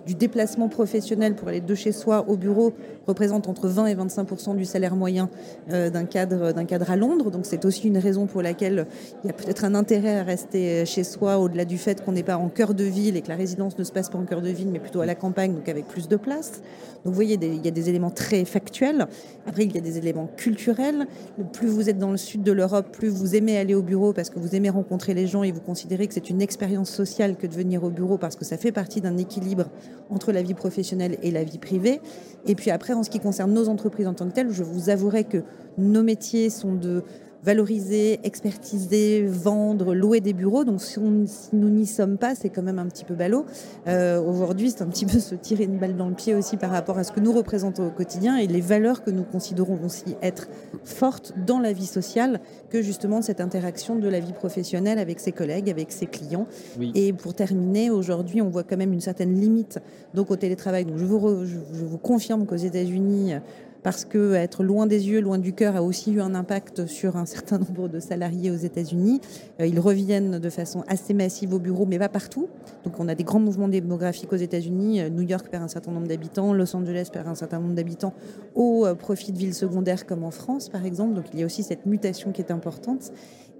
[0.05, 2.73] du déplacement professionnel pour aller de chez soi au bureau
[3.07, 5.29] représente entre 20 et 25% du salaire moyen
[5.71, 7.31] euh, d'un cadre, d'un cadre à Londres.
[7.31, 8.87] Donc c'est aussi une raison pour laquelle
[9.23, 12.23] il y a peut-être un intérêt à rester chez soi, au-delà du fait qu'on n'est
[12.23, 14.41] pas en cœur de ville et que la résidence ne se passe pas en cœur
[14.41, 16.61] de ville, mais plutôt à la campagne, donc avec plus de place.
[17.03, 19.07] Donc vous voyez, il y a des éléments très factuels.
[19.47, 21.07] Après, il y a des éléments culturels.
[21.53, 24.29] Plus vous êtes dans le sud de l'Europe, plus vous aimez aller au bureau parce
[24.29, 27.47] que vous aimez rencontrer les gens et vous considérez que c'est une expérience sociale que
[27.47, 29.65] de venir au bureau parce que ça fait partie d'un équilibre
[30.09, 32.01] entre la vie professionnelle et la vie privée.
[32.45, 34.89] Et puis après, en ce qui concerne nos entreprises en tant que telles, je vous
[34.89, 35.43] avouerai que
[35.77, 37.03] nos métiers sont de
[37.43, 40.65] valoriser, expertiser, vendre, louer des bureaux.
[40.65, 43.45] Donc si, nous n'y sommes pas, c'est quand même un petit peu ballot.
[43.87, 46.71] Euh, aujourd'hui, c'est un petit peu se tirer une balle dans le pied aussi par
[46.71, 50.15] rapport à ce que nous représentons au quotidien et les valeurs que nous considérons aussi
[50.21, 50.47] être
[50.83, 55.31] fortes dans la vie sociale que justement cette interaction de la vie professionnelle avec ses
[55.31, 56.47] collègues, avec ses clients.
[56.95, 59.79] Et pour terminer, aujourd'hui, on voit quand même une certaine limite
[60.13, 60.85] donc au télétravail.
[60.85, 63.33] Donc je vous, je vous confirme qu'aux États-Unis,
[63.83, 67.15] parce que être loin des yeux, loin du cœur a aussi eu un impact sur
[67.15, 69.21] un certain nombre de salariés aux États-Unis.
[69.59, 72.49] Euh, ils reviennent de façon assez massive au bureau, mais pas partout.
[72.83, 75.01] Donc on a des grands mouvements démographiques aux États-Unis.
[75.01, 78.13] Euh, New York perd un certain nombre d'habitants, Los Angeles perd un certain nombre d'habitants
[78.55, 81.13] au euh, profit de villes secondaires comme en France, par exemple.
[81.13, 83.11] Donc il y a aussi cette mutation qui est importante.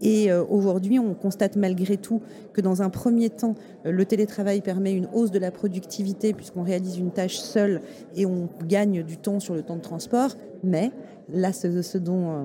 [0.02, 2.22] Et euh, aujourd'hui, on constate malgré tout
[2.54, 6.64] que dans un premier temps, euh, le télétravail permet une hausse de la productivité puisqu'on
[6.64, 7.82] réalise une tâche seule
[8.16, 10.36] et on gagne du temps sur le temps de transport.
[10.64, 10.92] Mais
[11.34, 12.44] là, ce, dont euh,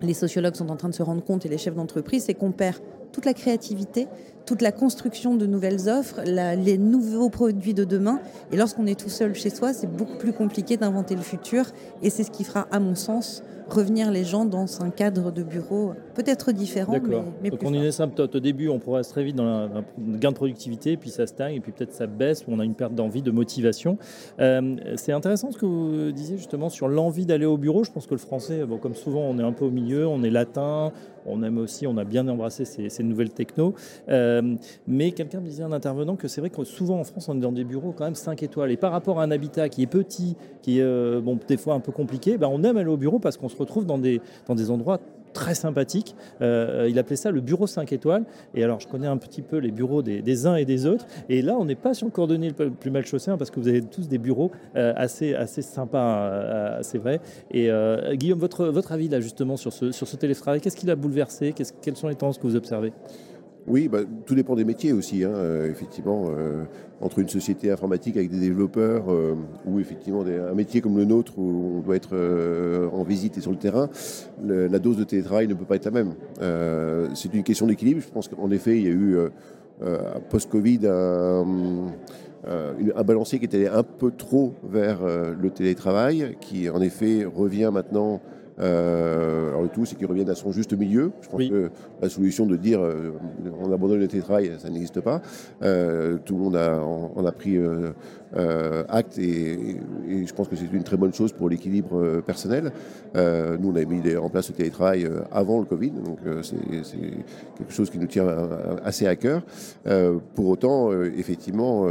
[0.00, 2.52] les sociologues sont en train de se rendre compte et les chefs d'entreprise, c'est qu'on
[2.52, 2.78] perd
[3.12, 4.06] toute la créativité,
[4.50, 8.18] toute la construction de nouvelles offres, les nouveaux produits de demain.
[8.50, 11.66] Et lorsqu'on est tout seul chez soi, c'est beaucoup plus compliqué d'inventer le futur.
[12.02, 15.44] Et c'est ce qui fera, à mon sens, revenir les gens dans un cadre de
[15.44, 16.92] bureau peut-être différent.
[16.92, 18.00] Mais, mais Donc on est.
[18.00, 21.60] Au début, on progresse très vite dans un gain de productivité, puis ça stagne, et
[21.60, 23.98] puis peut-être ça baisse, ou on a une perte d'envie, de motivation.
[24.40, 27.84] Euh, c'est intéressant ce que vous disiez justement sur l'envie d'aller au bureau.
[27.84, 30.22] Je pense que le français, bon, comme souvent, on est un peu au milieu, on
[30.24, 30.92] est latin,
[31.26, 33.74] on aime aussi, on a bien embrassé ces, nouvelles techno.
[34.08, 34.54] Euh,
[34.86, 37.40] mais quelqu'un me disait, un intervenant, que c'est vrai que souvent en France, on est
[37.40, 38.70] dans des bureaux quand même 5 étoiles.
[38.70, 41.74] Et par rapport à un habitat qui est petit, qui est euh, bon, des fois
[41.74, 44.20] un peu compliqué, ben on aime aller au bureau parce qu'on se retrouve dans des,
[44.46, 45.00] dans des endroits
[45.32, 46.14] très sympathique.
[46.40, 48.24] Euh, il appelait ça le bureau 5 étoiles.
[48.54, 51.06] Et alors, je connais un petit peu les bureaux des, uns et des autres.
[51.28, 53.60] Et là, on n'est pas sur le cordonnier le plus mal chaussé, hein, parce que
[53.60, 57.20] vous avez tous des bureaux euh, assez, assez sympas, euh, c'est vrai.
[57.50, 57.70] Et
[58.14, 61.54] Guillaume, votre, votre avis là, justement, sur ce, sur ce télétravail, qu'est-ce qui l'a bouleversé?
[61.82, 62.92] Quelles sont les tendances que vous observez?
[63.66, 65.24] Oui, bah, tout dépend des métiers aussi.
[65.24, 65.32] Hein.
[65.34, 66.64] Euh, effectivement, euh,
[67.00, 69.34] entre une société informatique avec des développeurs euh,
[69.66, 72.16] ou effectivement un métier comme le nôtre où on doit être
[72.92, 73.88] en visite et sur le terrain,
[74.44, 76.14] la dose de télétravail ne peut pas être la même.
[77.14, 78.00] c'est une question d'équilibre.
[78.00, 79.16] Je pense qu'en effet, il y a eu
[80.28, 81.44] post-Covid un,
[83.04, 88.20] balancier qui était un peu trop vers le télétravail, qui en effet revient maintenant
[88.60, 91.12] alors le tout, c'est qu'ils reviennent à son juste milieu.
[91.20, 91.70] Je pense que
[92.00, 93.12] la solution de dire euh,
[93.60, 95.22] on abandonne le télétravail, ça n'existe pas.
[95.62, 97.58] Euh, tout le monde a, en, a pris
[98.88, 99.76] acte et,
[100.08, 102.72] je pense que c'est une très bonne chose pour l'équilibre personnel.
[103.14, 106.56] nous, on a mis en place le télétravail avant le Covid, donc c'est
[107.56, 108.26] quelque chose qui nous tient
[108.84, 109.42] assez à cœur.
[110.34, 111.86] pour autant, effectivement,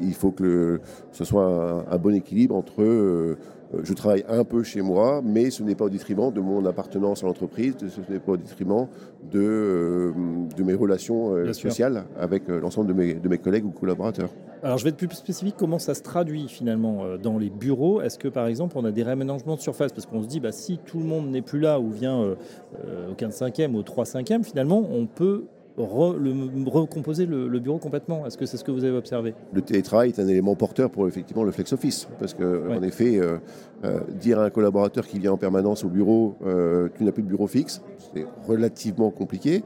[0.00, 0.80] il faut que
[1.12, 3.36] ce soit un bon équilibre entre euh,
[3.82, 7.22] je travaille un peu chez moi, mais ce n'est pas au détriment de mon appartenance
[7.22, 8.86] à l'entreprise, ce n'est pas au détriment
[9.30, 10.12] de, euh,
[10.56, 14.30] de mes relations euh, sociales avec l'ensemble de mes, de mes collègues ou collaborateurs.
[14.62, 18.00] Alors je vais être plus spécifique, comment ça se traduit finalement dans les bureaux?
[18.00, 19.92] Est-ce que par exemple on a des réaménagements de surface?
[19.92, 23.14] Parce qu'on se dit, bah, si tout le monde n'est plus là ou vient au
[23.18, 28.70] 15-5e, au 3-5e, finalement on peut recomposer le, bureau complètement Est-ce que c'est ce que
[28.70, 29.34] vous avez observé?
[29.52, 32.08] Le télétravail est un élément porteur pour effectivement le flex office.
[32.18, 33.38] Parce que, en effet, euh,
[33.84, 37.22] euh, dire à un collaborateur qui vient en permanence au bureau, euh, tu n'as plus
[37.22, 37.82] de bureau fixe,
[38.14, 39.62] c'est relativement compliqué.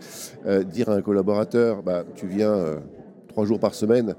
[0.66, 2.77] dire à un collaborateur, bah, tu viens
[3.29, 4.14] trois jours par semaine,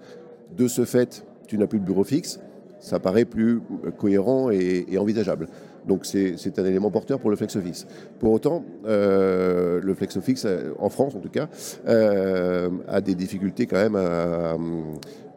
[0.56, 2.40] de ce fait, tu n'as plus de bureau fixe,
[2.80, 3.62] ça paraît plus
[3.98, 5.48] cohérent et envisageable.
[5.88, 7.88] Donc c'est un élément porteur pour le flex office.
[8.20, 11.48] Pour autant, euh, le flex office, euh, en France en tout cas,
[11.88, 13.96] euh, a des difficultés quand même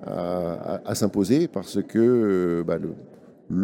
[0.07, 2.95] à, s'imposer parce que bah, le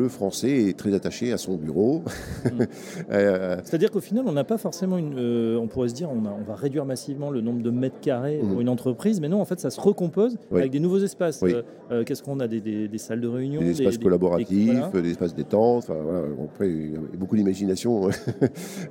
[0.08, 2.02] français est très attaché à son bureau.
[3.10, 5.14] euh, C'est-à-dire qu'au final, on n'a pas forcément une.
[5.18, 8.00] Euh, on pourrait se dire, on, a, on, va réduire massivement le nombre de mètres
[8.00, 8.62] carrés pour mmh.
[8.62, 10.60] une entreprise, mais non, en fait, ça se recompose oui.
[10.60, 11.40] avec des nouveaux espaces.
[11.42, 11.54] Oui.
[11.90, 14.72] Euh, Qu'est-ce qu'on a des, des, des, salles de réunion Des espaces des, collaboratifs, des,
[14.72, 15.00] voilà.
[15.02, 15.84] des espaces détente.
[15.84, 18.08] Enfin, voilà, après, il y a beaucoup d'imagination.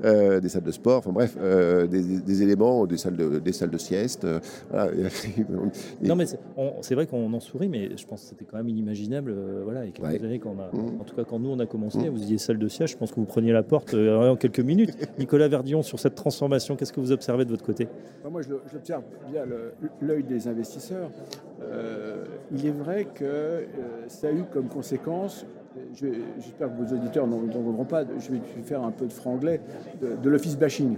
[0.01, 4.27] Des salles de sport, enfin bref, des, éléments, des salles de, des salles de sieste.
[4.69, 4.91] voilà.
[6.03, 6.25] non, mais
[6.81, 9.35] c'est vrai qu'on en sourit, mais je pense que c'était quand même inimaginable.
[9.63, 10.25] voilà, il y a quelques ouais.
[10.25, 10.67] années, quand on a.
[10.75, 10.84] Mmh.
[10.99, 12.09] En tout cas, quand nous, on a commencé, mmh.
[12.09, 14.59] vous disiez salle de siège, je pense que vous preniez la porte euh, en quelques
[14.59, 14.95] minutes.
[15.19, 17.87] Nicolas Verdion, sur cette transformation, qu'est-ce que vous observez de votre côté?
[18.29, 19.43] Moi, j'observe bien
[20.01, 21.09] l'œil des investisseurs.
[21.61, 23.65] Euh, il est vrai que euh,
[24.07, 25.45] ça a eu comme conséquence
[25.93, 29.61] j'espère que vos auditeurs n'en voudront pas, je vais faire un peu de franglais,
[30.01, 30.95] de, de l'office bashing.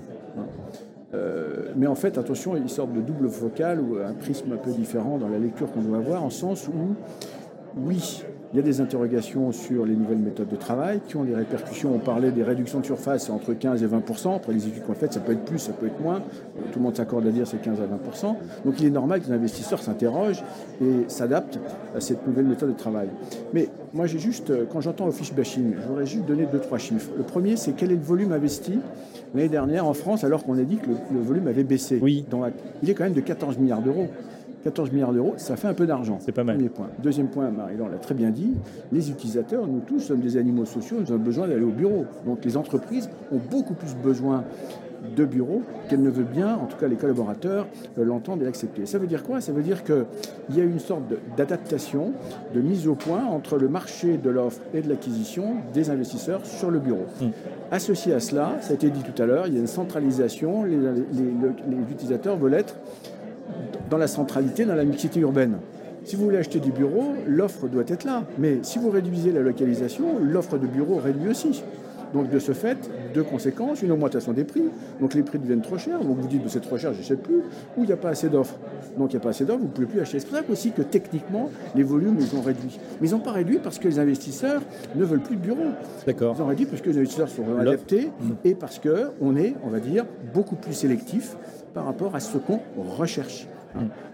[1.13, 4.71] Euh, mais en fait, attention, il sort de double focale ou un prisme un peu
[4.71, 6.95] différent dans la lecture qu'on doit avoir, en sens où,
[7.77, 8.23] oui,
[8.53, 11.93] il y a des interrogations sur les nouvelles méthodes de travail qui ont des répercussions.
[11.93, 14.95] On parlait des réductions de surface entre 15 et 20% Après les études qu'on a
[14.95, 16.21] faites, ça peut être plus, ça peut être moins.
[16.71, 18.35] Tout le monde s'accorde à dire c'est 15 à 20%
[18.65, 20.43] Donc il est normal que les investisseurs s'interrogent
[20.81, 21.59] et s'adaptent
[21.95, 23.09] à cette nouvelle méthode de travail.
[23.53, 27.11] Mais moi, j'ai juste, quand j'entends office bashing, je voudrais juste donner deux, trois chiffres.
[27.17, 28.79] Le premier, c'est quel est le volume investi
[29.35, 31.99] l'année dernière en France alors qu'on a dit que le, le volume avait baissé.
[32.01, 32.25] Oui.
[32.29, 32.51] Dans la...
[32.81, 34.07] Il est quand même de 14 milliards d'euros.
[34.67, 36.17] 14 milliards d'euros, ça fait un peu d'argent.
[36.19, 36.57] C'est pas mal.
[36.57, 36.89] Premier point.
[37.01, 38.53] Deuxième point, Marie-Laure l'a très bien dit,
[38.91, 42.05] les utilisateurs, nous tous sommes des animaux sociaux, nous avons besoin d'aller au bureau.
[42.25, 44.43] Donc les entreprises ont beaucoup plus besoin
[45.15, 48.85] de bureaux qu'elles ne veulent bien, en tout cas les collaborateurs, euh, l'entendent et l'accepter.
[48.85, 49.39] Ça veut dire quoi?
[49.39, 50.05] Ça veut dire qu'il
[50.53, 51.03] y a une sorte
[51.37, 52.11] d'adaptation,
[52.53, 56.71] de, mise au point entre le marché de l'offre et de l'acquisition des investisseurs sur
[56.71, 57.05] le bureau.
[57.21, 57.27] Mmh.
[57.71, 60.65] Associé à cela, ça a été dit tout à l'heure, il y a une centralisation,
[60.65, 61.31] les, les, les,
[61.69, 62.75] les utilisateurs veulent être
[63.89, 65.57] dans la centralité, dans la mixité urbaine.
[66.03, 68.23] Si vous voulez acheter du bureau, l'offre doit être là.
[68.37, 71.63] Mais si vous réduisez la localisation, l'offre de bureau réduit aussi.
[72.13, 72.77] Donc de ce fait,
[73.13, 74.63] deux conséquences, une augmentation des prix,
[75.01, 77.41] donc les prix deviennent trop chers, donc vous dites c'est trop cher, je n'achète plus,
[77.75, 78.55] ou il n'y a pas assez d'offres.
[78.97, 80.19] Donc il n'y a pas assez d'offres, vous ne pouvez plus acheter.
[80.19, 82.79] C'est pour ça aussi que techniquement, les volumes, ils ont réduit.
[83.01, 84.61] Mais ils n'ont pas réduit parce que les investisseurs
[84.95, 85.71] ne veulent plus de bureaux.
[86.05, 86.35] D'accord.
[86.37, 88.09] Ils ont réduit parce que les investisseurs sont adaptés
[88.45, 91.35] et parce qu'on est, on va dire, beaucoup plus sélectif
[91.73, 92.61] par rapport à ce qu'on
[92.97, 93.47] recherche.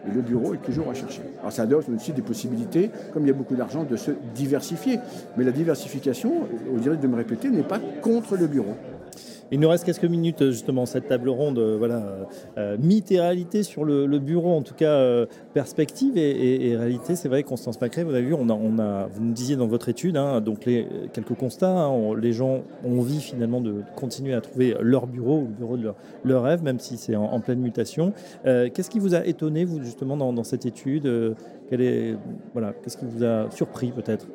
[0.08, 1.22] Et le bureau est toujours recherché.
[1.40, 5.00] Alors ça donne aussi des possibilités, comme il y a beaucoup d'argent, de se diversifier.
[5.38, 8.76] Mais la diversification, au dirait de me répéter, n'est pas contre le bureau.
[9.54, 12.02] Il nous reste quelques minutes justement cette table ronde, voilà,
[12.58, 17.16] euh, mythe et réalité sur le, bureau, en tout cas euh, perspective et, et, réalité.
[17.16, 20.18] C'est vrai, Constance Macré, vous avez vu, on a, vous nous disiez dans votre étude,
[20.18, 21.70] hein, donc les, quelques constats.
[21.70, 25.94] Hein, les gens ont envie finalement de continuer à trouver leur bureau, le bureau de
[26.24, 28.12] leur, rêve, même si c'est en, pleine mutation.
[28.48, 31.06] Euh, Qu'est-ce qui vous a étonné, vous justement, dans, cette étude
[31.72, 32.16] est,
[32.54, 34.26] voilà, qu'est-ce qui vous a surpris peut-être?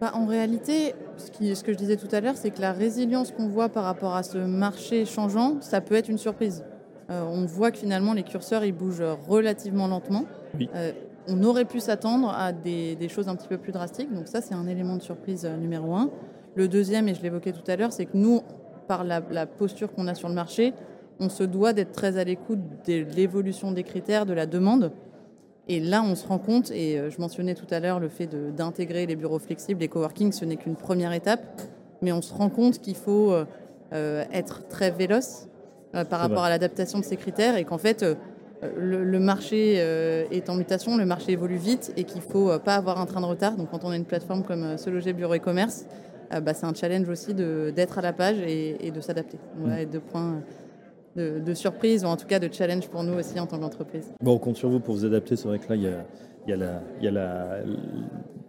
[0.00, 2.72] Bah, en réalité, ce, qui, ce, que je disais tout à l'heure, c'est que la
[2.72, 6.64] résilience qu'on voit par rapport à ce marché changeant, ça peut être une surprise.
[7.10, 10.24] Euh, on voit que finalement, les curseurs, ils bougent relativement lentement.
[10.58, 10.68] Oui.
[10.74, 10.92] Euh,
[11.26, 14.12] on aurait pu s'attendre à des, des, choses un petit peu plus drastiques.
[14.12, 16.10] Donc ça, c'est un élément de surprise euh, numéro un.
[16.54, 18.42] Le deuxième, et je l'évoquais tout à l'heure, c'est que nous,
[18.86, 20.72] par la, la posture qu'on a sur le marché,
[21.20, 24.92] on se doit d'être très à l'écoute de l'évolution des critères, de la demande.
[25.68, 29.06] Et là, on se rend compte, et je mentionnais tout à l'heure le fait d'intégrer
[29.06, 31.62] les bureaux flexibles, les coworking, ce n'est qu'une première étape,
[32.02, 33.32] mais on se rend compte qu'il faut
[33.94, 35.48] euh, être très véloce
[35.94, 38.14] euh, par rapport à l'adaptation de ces critères et qu'en fait, euh,
[38.76, 42.58] le, le, marché euh, est en mutation, le marché évolue vite et qu'il ne faut
[42.58, 43.56] pas avoir un train de retard.
[43.56, 45.86] Donc quand on a une plateforme comme Se Loger Bureau et Commerce,
[46.42, 49.38] bah, c'est un challenge aussi d'être à la page et, et de s'adapter.
[49.58, 50.40] Voilà, et deux points
[51.16, 54.12] de, de, surprise ou en tout cas de challenge pour nous aussi en tant qu'entreprise.
[54.22, 55.36] Bon, on compte sur vous pour vous adapter.
[55.36, 56.04] C'est vrai que là, il y a,
[56.46, 57.60] il y a la, il y a la,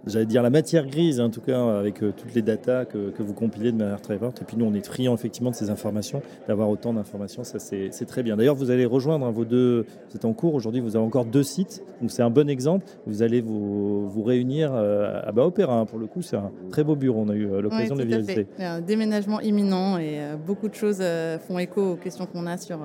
[0.05, 3.23] j'allais dire la matière grise, en tout cas avec euh, toutes les datas que, que,
[3.23, 4.41] vous compilez de manière très forte.
[4.41, 8.05] Et puis nous, on est friands effectivement de ces informations, d'avoir autant d'informations, ça c'est
[8.05, 8.37] très bien.
[8.37, 11.43] D'ailleurs, vous allez rejoindre hein, vos deux, c'est en cours aujourd'hui, vous avez encore deux
[11.43, 12.85] sites, donc c'est un bon exemple.
[13.05, 15.85] Vous allez vous, vous réunir euh, à Bas Opéra, hein.
[15.85, 18.15] pour le coup, c'est un très beau bureau, on a eu euh, l'occasion oui, de
[18.15, 18.47] visiter.
[18.59, 21.03] Un déménagement imminent et beaucoup de choses
[21.47, 22.79] font écho aux questions qu'on a sur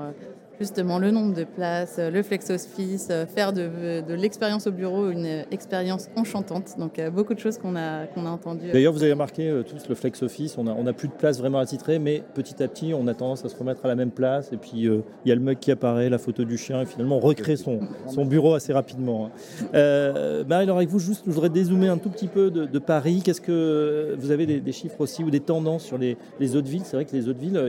[0.60, 6.08] justement le nombre de places, le flex office, faire de, l'expérience au bureau une expérience
[6.16, 6.78] enchantante.
[6.78, 8.70] Donc euh, beaucoup de choses qu'on a, a entendues.
[8.72, 11.38] D'ailleurs, vous avez remarqué euh, tous le flex office, on n'a a plus de place
[11.38, 14.10] vraiment attitrée, mais petit à petit, on a tendance à se remettre à la même
[14.10, 14.52] place.
[14.52, 16.86] Et puis, euh, il y a le mug qui apparaît, la photo du chien, et
[16.86, 17.80] finalement, on recrée son,
[18.24, 19.30] bureau assez rapidement.
[19.74, 23.22] Euh, Marie-Laure, avec vous, juste, je voudrais dézoomer un tout petit peu de, Paris.
[23.24, 26.16] Qu'est-ce que vous avez des, chiffres aussi ou des tendances sur les,
[26.56, 26.82] autres villes?
[26.84, 27.60] C'est vrai que les autres villes,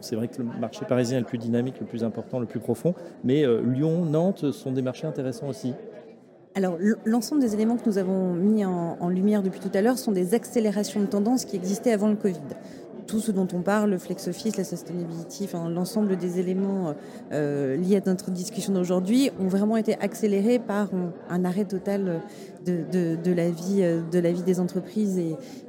[0.00, 2.60] c'est vrai que le marché parisien est le plus dynamique, le plus important le plus
[2.60, 5.74] profond, mais euh, Lyon, Nantes sont des marchés intéressants aussi.
[6.54, 10.12] alors, l'ensemble des éléments que nous avons mis en, lumière depuis tout à l'heure sont
[10.12, 12.40] des accélérations de tendances qui existaient avant le Covid.
[13.06, 16.94] Tout ce dont on parle, le flex office, la sustainability, l'ensemble des éléments
[17.32, 20.88] euh, liés à notre discussion d'aujourd'hui ont vraiment été accélérés par
[21.28, 22.20] un arrêt total
[22.64, 25.20] de, la, vie, euh, de la vie des entreprises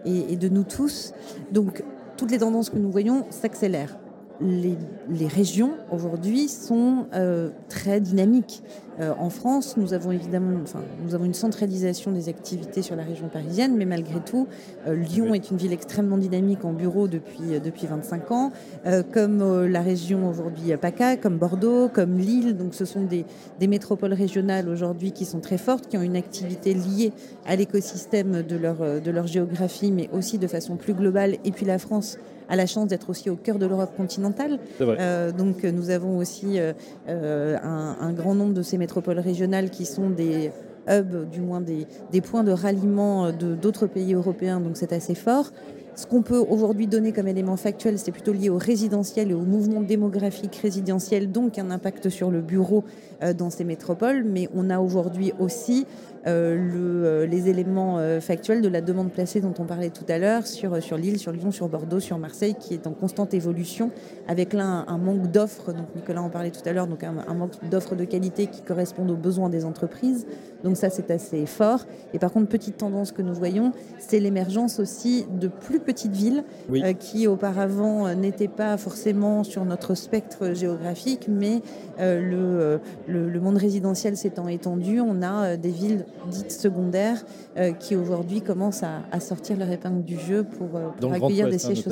[0.05, 1.14] et de nous tous.
[1.51, 1.84] Donc,
[2.18, 3.97] toutes les tendances que nous voyons s'accélèrent
[4.44, 8.64] les, régions aujourd'hui sont euh, très dynamiques.
[9.00, 13.04] Euh, en France, nous avons évidemment, enfin, nous avons une centralisation des activités sur la
[13.04, 14.48] région parisienne, mais malgré tout,
[14.88, 18.52] euh, Lyon est une ville extrêmement dynamique en bureau depuis depuis 25 ans,
[19.12, 22.56] comme la région aujourd'hui PACA, comme Bordeaux, comme Lille.
[22.56, 23.26] Donc, ce sont des,
[23.60, 27.14] des métropoles régionales aujourd'hui qui sont très fortes, qui ont une activité liée
[27.46, 31.38] à l'écosystème de leur de leur géographie, mais aussi de façon plus globale.
[31.46, 32.18] Et puis la France
[32.50, 34.60] a la chance d'être aussi au cœur de l'Europe continentale.
[34.82, 36.74] Euh, donc nous avons aussi euh,
[37.08, 40.52] euh, un, grand nombre de ces métropoles régionales qui sont des
[40.89, 45.52] hubs, du moins des, des points de ralliement d'autres pays européens, donc c'est assez fort.
[45.96, 49.41] Ce qu'on peut aujourd'hui donner comme élément factuel, c'est plutôt lié au résidentiel et au
[49.41, 52.84] mouvement démographique résidentiel, donc un impact sur le bureau
[53.38, 54.24] dans ces métropoles.
[54.24, 59.11] Mais on a aujourd'hui aussi euh, le, euh, les éléments euh, factuels de la demande
[59.11, 62.17] placée dont on parlait tout à l'heure sur, sur Lille, sur Lyon, sur Bordeaux, sur
[62.17, 63.91] Marseille, qui est en constante évolution,
[64.28, 67.53] avec là un, manque d'offres, donc Nicolas en parlait tout à l'heure, donc un, manque
[67.69, 70.26] d'offres de qualité qui correspondent aux besoins des entreprises.
[70.63, 71.86] Donc ça, c'est assez fort.
[72.13, 76.43] Et par contre, petite tendance que nous voyons, c'est l'émergence aussi de plus petites villes
[76.99, 81.61] qui auparavant n'étaient pas forcément sur notre spectre géographique, mais
[81.99, 87.24] le, le, le, monde résidentiel s'étant étendu, on a des villes dites secondaires
[87.57, 91.74] euh, qui aujourd'hui commencent à, sortir leur épingle du jeu pour, euh, accueillir des hein,
[91.74, 91.86] sièges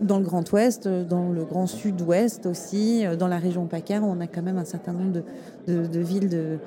[0.00, 4.20] Dans le Grand Ouest, euh, dans le Grand Sud-Ouest aussi, dans la région PACA, on
[4.20, 5.22] a quand même un certain nombre
[5.66, 6.58] de, villes de,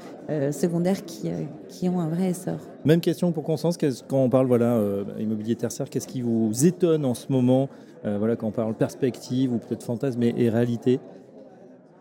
[0.52, 1.30] secondaires qui,
[1.68, 2.60] qui ont un vrai essor.
[2.86, 4.80] Même question pour Constance, quand on parle voilà,
[5.20, 7.70] immobilier tertiaire, qu'est-ce qui vous étonne en ce moment
[8.04, 11.00] voilà, Quand on parle perspective ou peut-être fantasme et, et réalité?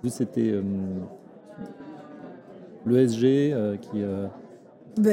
[0.03, 0.55] Vous, c'était
[2.87, 4.03] l'ESG qui
[4.97, 5.12] bah,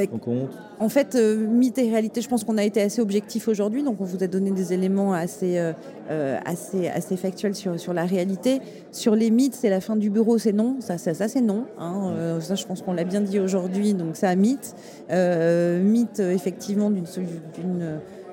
[0.79, 3.99] en fait, euh, mythe et réalité, je pense qu'on a été assez objectif aujourd'hui, donc
[3.99, 5.73] on vous a donné des éléments assez, euh,
[6.09, 8.59] euh, assez, assez factuels sur, sur la réalité.
[8.91, 11.65] Sur les mythes, c'est la fin du bureau, c'est non, ça, ça, ça c'est non.
[11.79, 12.39] Hein.
[12.41, 14.75] ça, je pense qu'on l'a bien dit aujourd'hui, donc ça, mythe.
[15.09, 17.05] mythe, effectivement, d'une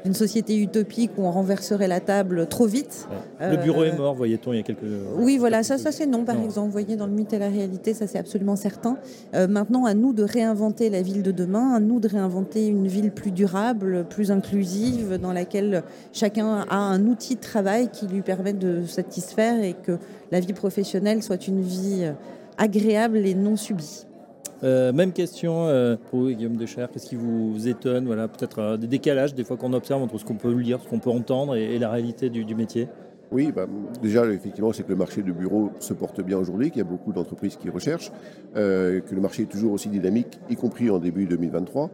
[0.05, 3.09] une société utopique où on renverserait la table trop vite.
[3.41, 4.81] Le bureau est mort, voyait-on, il y a quelques...
[5.17, 6.67] Oui, voilà, ça, ça c'est non, par exemple.
[6.67, 8.99] Vous voyez, dans le mythe et la réalité, ça c'est absolument certain.
[9.35, 12.87] Euh, maintenant, à nous de réinventer la ville de demain, à nous de réinventer une
[12.87, 15.83] ville plus durable, plus inclusive, dans laquelle
[16.13, 19.99] chacun a un outil de travail qui lui permet de satisfaire et que
[20.31, 22.13] la vie professionnelle soit une vie euh,
[22.59, 24.05] agréable et non subie.
[24.65, 26.87] Euh, même question euh, pour Guillaume Decher.
[26.91, 30.25] Qu'est-ce qui vous étonne Voilà, peut-être euh, des décalages des fois qu'on observe entre ce
[30.25, 32.89] qu'on peut lire, ce qu'on peut entendre et, la réalité du métier?
[33.33, 33.67] Oui, bah,
[34.03, 36.89] déjà, effectivement, c'est que le marché de bureaux se porte bien aujourd'hui, qu'il y a
[36.89, 38.13] beaucoup d'entreprises qui recherchent,
[38.57, 41.91] euh, que le marché est toujours aussi dynamique, y compris en début 2023,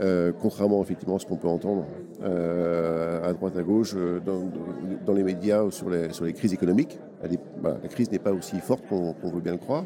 [0.00, 1.86] euh, contrairement effectivement à ce qu'on peut entendre
[2.22, 6.98] euh, à droite, à gauche, dans, les médias sur les, sur les crises économiques.
[7.22, 9.84] la crise n'est pas aussi forte qu'on veut bien le croire.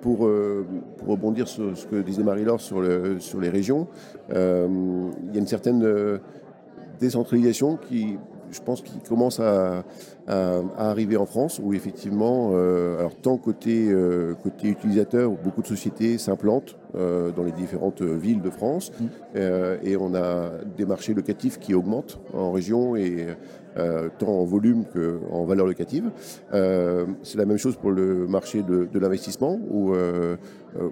[0.00, 0.28] pour,
[0.96, 3.88] pour, rebondir sur ce que disait Marie-Laure sur, le, sur les régions,
[4.30, 4.34] il
[5.32, 6.20] y a une certaine
[7.00, 8.18] décentralisation qui
[8.50, 9.84] je pense qu'il commence à,
[10.28, 16.18] arriver en France, où effectivement, euh, alors tant côté, euh, côté utilisateur, beaucoup de sociétés
[16.18, 19.38] s'implantent euh, dans les différentes villes de France, mmh.
[19.82, 23.26] et on a des marchés locatifs qui augmentent en région et
[23.78, 26.10] euh, tant en volume qu'en valeur locative.
[26.54, 30.36] Euh, c'est la même chose pour le marché de, l'investissement, où euh,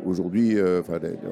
[0.05, 0.59] aujourd'hui,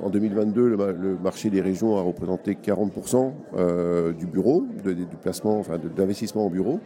[0.03, 6.47] en 2022, le, marché des régions a représenté 40% du bureau, du placement, enfin d'investissement
[6.47, 6.81] en bureau.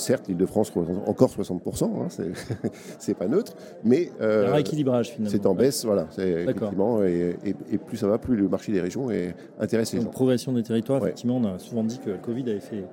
[0.00, 2.08] Certes, l'Île-de-France représente encore 60%, hein,
[2.98, 5.30] c'est pas neutre, mais un rééquilibrage finalement.
[5.30, 7.34] C'est en baisse, voilà, effectivement, et,
[7.86, 9.98] plus ça va, plus le marché des régions est intéressé.
[9.98, 12.84] Donc, progression des territoires, effectivement, on a souvent dit que le Covid avait fait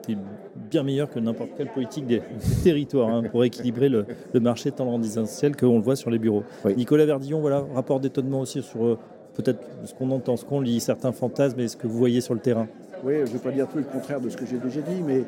[0.69, 2.21] bien meilleur que n'importe quelle politique des,
[2.63, 4.05] territoires hein, pour équilibrer le,
[4.39, 6.43] marché tant résidentiel qu'on le voit sur les bureaux.
[6.77, 8.97] Nicolas Verdillon, voilà, rapport d'étonnement aussi sur euh,
[9.33, 12.33] peut-être ce qu'on entend, ce qu'on lit, certains fantasmes et ce que vous voyez sur
[12.33, 12.67] le terrain.
[13.03, 15.01] Oui, je ne vais pas dire tout le contraire de ce que j'ai déjà dit,
[15.05, 15.23] mais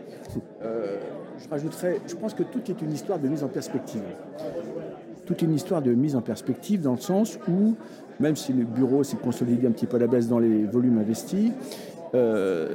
[0.64, 0.98] euh,
[1.40, 4.02] je rajouterais, je pense que tout est une histoire de mise en perspective.
[5.26, 7.76] Tout est une histoire de mise en perspective dans le sens où,
[8.20, 10.98] même si le bureau s'est consolidé un petit peu à la baisse dans les volumes
[10.98, 11.52] investis,
[12.16, 12.74] euh,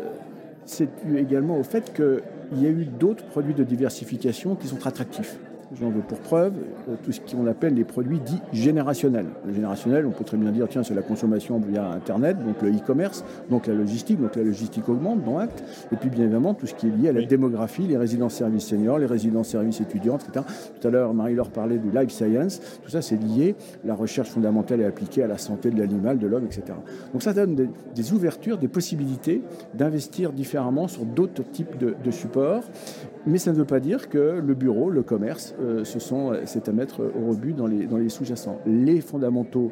[0.64, 5.38] c'est également au fait qu'il y a eu d'autres produits de diversification qui sont attractifs.
[5.80, 6.54] J'en veux pour preuve
[6.88, 9.26] euh, tout ce qu'on appelle les produits dits générationnels.
[9.46, 12.70] Le générationnel, on peut très bien dire, tiens, c'est la consommation via Internet, donc le
[12.70, 15.62] e-commerce, donc la logistique, donc la logistique augmente, dans Acte,
[15.92, 18.66] et puis bien évidemment tout ce qui est lié à la démographie, les résidences services
[18.66, 20.44] seniors, les résidences services étudiantes, etc.
[20.80, 23.54] Tout à l'heure, Marie-Laure parlait du life science, tout ça c'est lié,
[23.84, 26.62] la recherche fondamentale et appliquée à la santé de l'animal, de l'homme, etc.
[27.12, 27.54] Donc ça donne
[27.94, 29.42] des, ouvertures, des possibilités
[29.74, 32.64] d'investir différemment sur d'autres types de, de supports,
[33.26, 37.00] mais ça ne veut pas dire que le bureau, le commerce, euh, c'est à mettre
[37.02, 38.58] au rebut dans les, dans les sous-jacents.
[38.66, 39.70] Les fondamentaux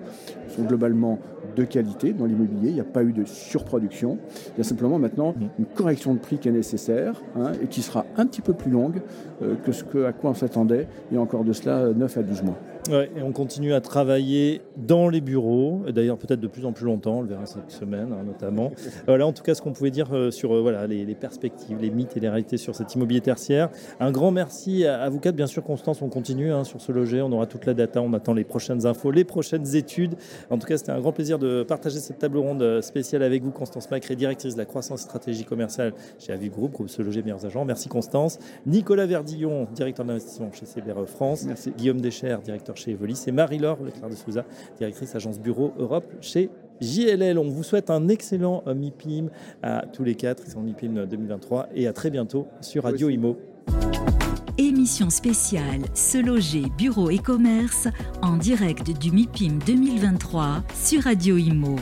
[0.48, 1.18] sont globalement
[1.56, 2.68] de qualité dans l'immobilier.
[2.68, 4.18] Il n'y a pas eu de surproduction.
[4.54, 5.60] Il y a simplement maintenant mmh.
[5.60, 8.70] une correction de prix qui est nécessaire hein, et qui sera un petit peu plus
[8.70, 9.00] longue
[9.42, 12.22] euh, que ce à quoi on s'attendait il y a encore de cela 9 à
[12.22, 12.58] 12 mois.
[12.88, 16.86] Ouais, et on continue à travailler dans les bureaux, d'ailleurs peut-être de plus en plus
[16.86, 18.72] longtemps, on le verra cette semaine hein, notamment.
[19.06, 21.90] Voilà en tout cas ce qu'on pouvait dire euh, sur euh, voilà, les, perspectives, les
[21.90, 23.68] mythes et les réalités sur cet immobilier tertiaire.
[24.00, 27.20] Un grand merci à, vous quatre, bien sûr Constance, on continue hein, sur ce loger,
[27.20, 30.14] on aura toute la data, on attend les prochaines infos, les prochaines études.
[30.48, 33.42] En tout cas c'était un grand plaisir de partager cette table ronde euh, spéciale avec
[33.42, 37.02] vous, Constance Macré, directrice de la croissance et stratégie commerciale chez Avis Group, groupe Se
[37.02, 37.64] Loger Meilleurs Agents.
[37.64, 38.38] Merci Constance.
[38.64, 41.44] Nicolas Verdillon, directeur d'investissement chez CBR France.
[41.44, 41.72] Merci.
[41.76, 44.44] Guillaume Deschers, directeur chez Evolis, et Marie-Laure Leclerc de Souza,
[44.78, 46.50] directrice agence bureau Europe chez
[46.80, 47.38] JLL.
[47.38, 49.28] On vous souhaite un excellent euh, MIPIM
[49.62, 53.36] à tous les quatre, c'est MIPIM 2023 et à très bientôt sur Radio Imo.
[54.58, 57.88] Émission spéciale Se loger, bureau et commerce
[58.22, 61.76] en direct du MIPIM 2023 sur Radio Imo.